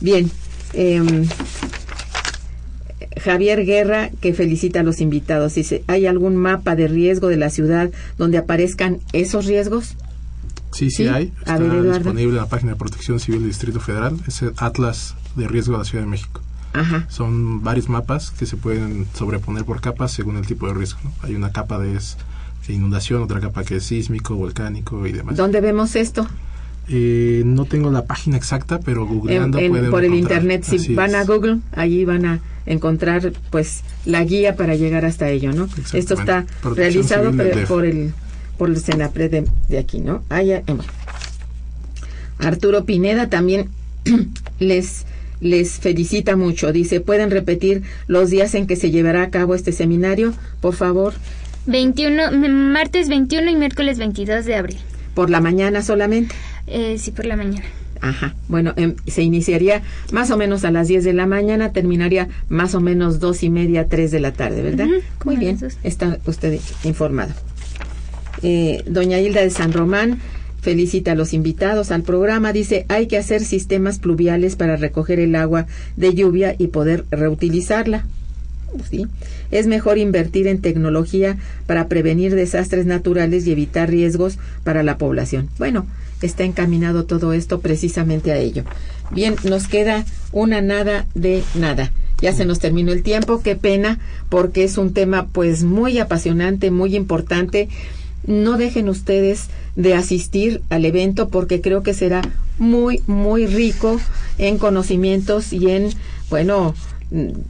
[0.00, 0.30] Bien,
[0.72, 1.02] eh,
[3.22, 5.54] Javier Guerra, que felicita a los invitados.
[5.54, 9.96] Dice, ¿hay algún mapa de riesgo de la ciudad donde aparezcan esos riesgos?
[10.72, 11.32] Sí, sí, hay.
[11.40, 14.18] Está disponible en la página de Protección Civil del Distrito Federal.
[14.26, 16.40] Es el Atlas de Riesgo de la Ciudad de México.
[16.72, 17.06] Ajá.
[17.10, 21.00] Son varios mapas que se pueden sobreponer por capas según el tipo de riesgo.
[21.22, 21.98] Hay una capa de,
[22.68, 25.36] inundación, otra capa que es sísmico, volcánico y demás.
[25.36, 26.26] ¿Dónde vemos esto?
[26.88, 31.24] Eh, no tengo la página exacta, pero googleando pueden Por el internet, si van a
[31.24, 35.68] Google, allí van a encontrar pues la guía para llegar hasta ello, ¿no?
[35.92, 37.32] Esto está realizado
[37.68, 38.12] por, el
[38.58, 40.22] por el Senapre de, aquí, ¿no?
[40.30, 40.62] Eh,
[42.38, 43.68] Arturo Pineda también
[44.58, 45.06] les
[45.40, 46.72] les felicita mucho.
[46.72, 50.32] Dice, ¿pueden repetir los días en que se llevará a cabo este seminario?
[50.60, 51.14] Por favor.
[51.66, 54.78] 21, martes 21 y miércoles 22 de abril.
[55.14, 56.34] ¿Por la mañana solamente?
[56.72, 57.64] Eh, sí, por la mañana.
[58.00, 58.34] Ajá.
[58.48, 62.74] Bueno, em, se iniciaría más o menos a las 10 de la mañana, terminaría más
[62.74, 64.88] o menos dos y media, tres de la tarde, ¿verdad?
[65.24, 67.32] Muy bien, está usted informado.
[68.42, 70.18] Eh, doña Hilda de San Román
[70.62, 72.52] felicita a los invitados al programa.
[72.52, 75.66] Dice, hay que hacer sistemas pluviales para recoger el agua
[75.96, 78.04] de lluvia y poder reutilizarla.
[78.90, 79.06] ¿Sí?
[79.50, 85.50] Es mejor invertir en tecnología para prevenir desastres naturales y evitar riesgos para la población.
[85.58, 85.86] Bueno,
[86.26, 88.64] está encaminado todo esto precisamente a ello.
[89.10, 91.92] Bien, nos queda una nada de nada.
[92.20, 93.98] Ya se nos terminó el tiempo, qué pena,
[94.28, 97.68] porque es un tema pues muy apasionante, muy importante.
[98.26, 102.22] No dejen ustedes de asistir al evento porque creo que será
[102.58, 104.00] muy, muy rico
[104.38, 105.90] en conocimientos y en,
[106.30, 106.74] bueno,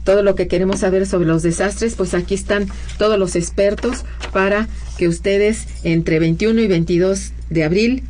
[0.03, 2.67] todo lo que queremos saber sobre los desastres, pues aquí están
[2.97, 4.67] todos los expertos para
[4.97, 8.03] que ustedes entre 21 y 22 de abril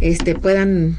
[0.00, 0.98] este, puedan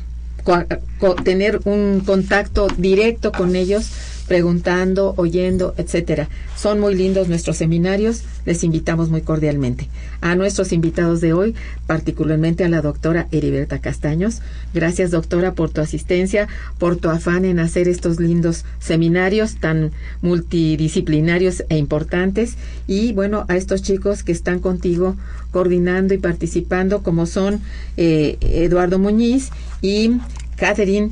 [1.23, 3.91] tener un contacto directo con ellos
[4.31, 6.29] preguntando, oyendo, etcétera.
[6.55, 9.89] Son muy lindos nuestros seminarios, les invitamos muy cordialmente.
[10.21, 11.53] A nuestros invitados de hoy,
[11.85, 14.41] particularmente a la doctora Heriberta Castaños.
[14.73, 21.65] Gracias, doctora, por tu asistencia, por tu afán en hacer estos lindos seminarios tan multidisciplinarios
[21.67, 22.55] e importantes.
[22.87, 25.17] Y bueno, a estos chicos que están contigo
[25.51, 27.59] coordinando y participando, como son
[27.97, 29.49] eh, Eduardo Muñiz
[29.81, 30.21] y
[30.55, 31.11] Catherine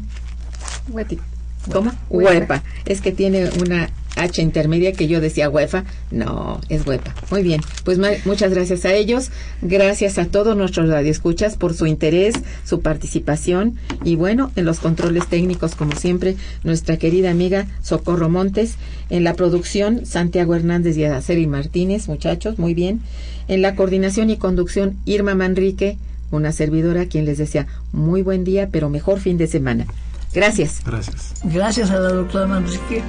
[1.71, 1.91] ¿Cómo?
[2.09, 2.63] Huepa.
[2.85, 5.85] Es que tiene una H intermedia que yo decía huefa.
[6.11, 7.13] No, es huepa.
[7.31, 7.61] Muy bien.
[7.83, 9.29] Pues muchas gracias a ellos.
[9.61, 12.35] Gracias a todos nuestros radioescuchas por su interés,
[12.65, 13.77] su participación.
[14.03, 18.75] Y bueno, en los controles técnicos, como siempre, nuestra querida amiga Socorro Montes.
[19.09, 23.01] En la producción, Santiago Hernández y Adaceli Martínez, muchachos, muy bien.
[23.47, 25.97] En la coordinación y conducción, Irma Manrique,
[26.31, 29.87] una servidora quien les decía muy buen día, pero mejor fin de semana.
[30.33, 30.81] Gracias.
[30.85, 31.33] Gracias.
[31.43, 33.03] Gracias a la doctora Manrique.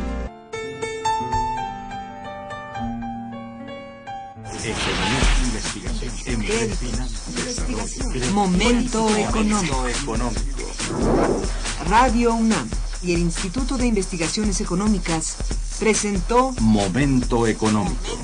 [8.33, 9.85] Momento económico.
[11.89, 12.69] Radio UNAM
[13.03, 15.37] y el Instituto de Investigaciones Económicas
[15.79, 18.19] presentó Momento económico.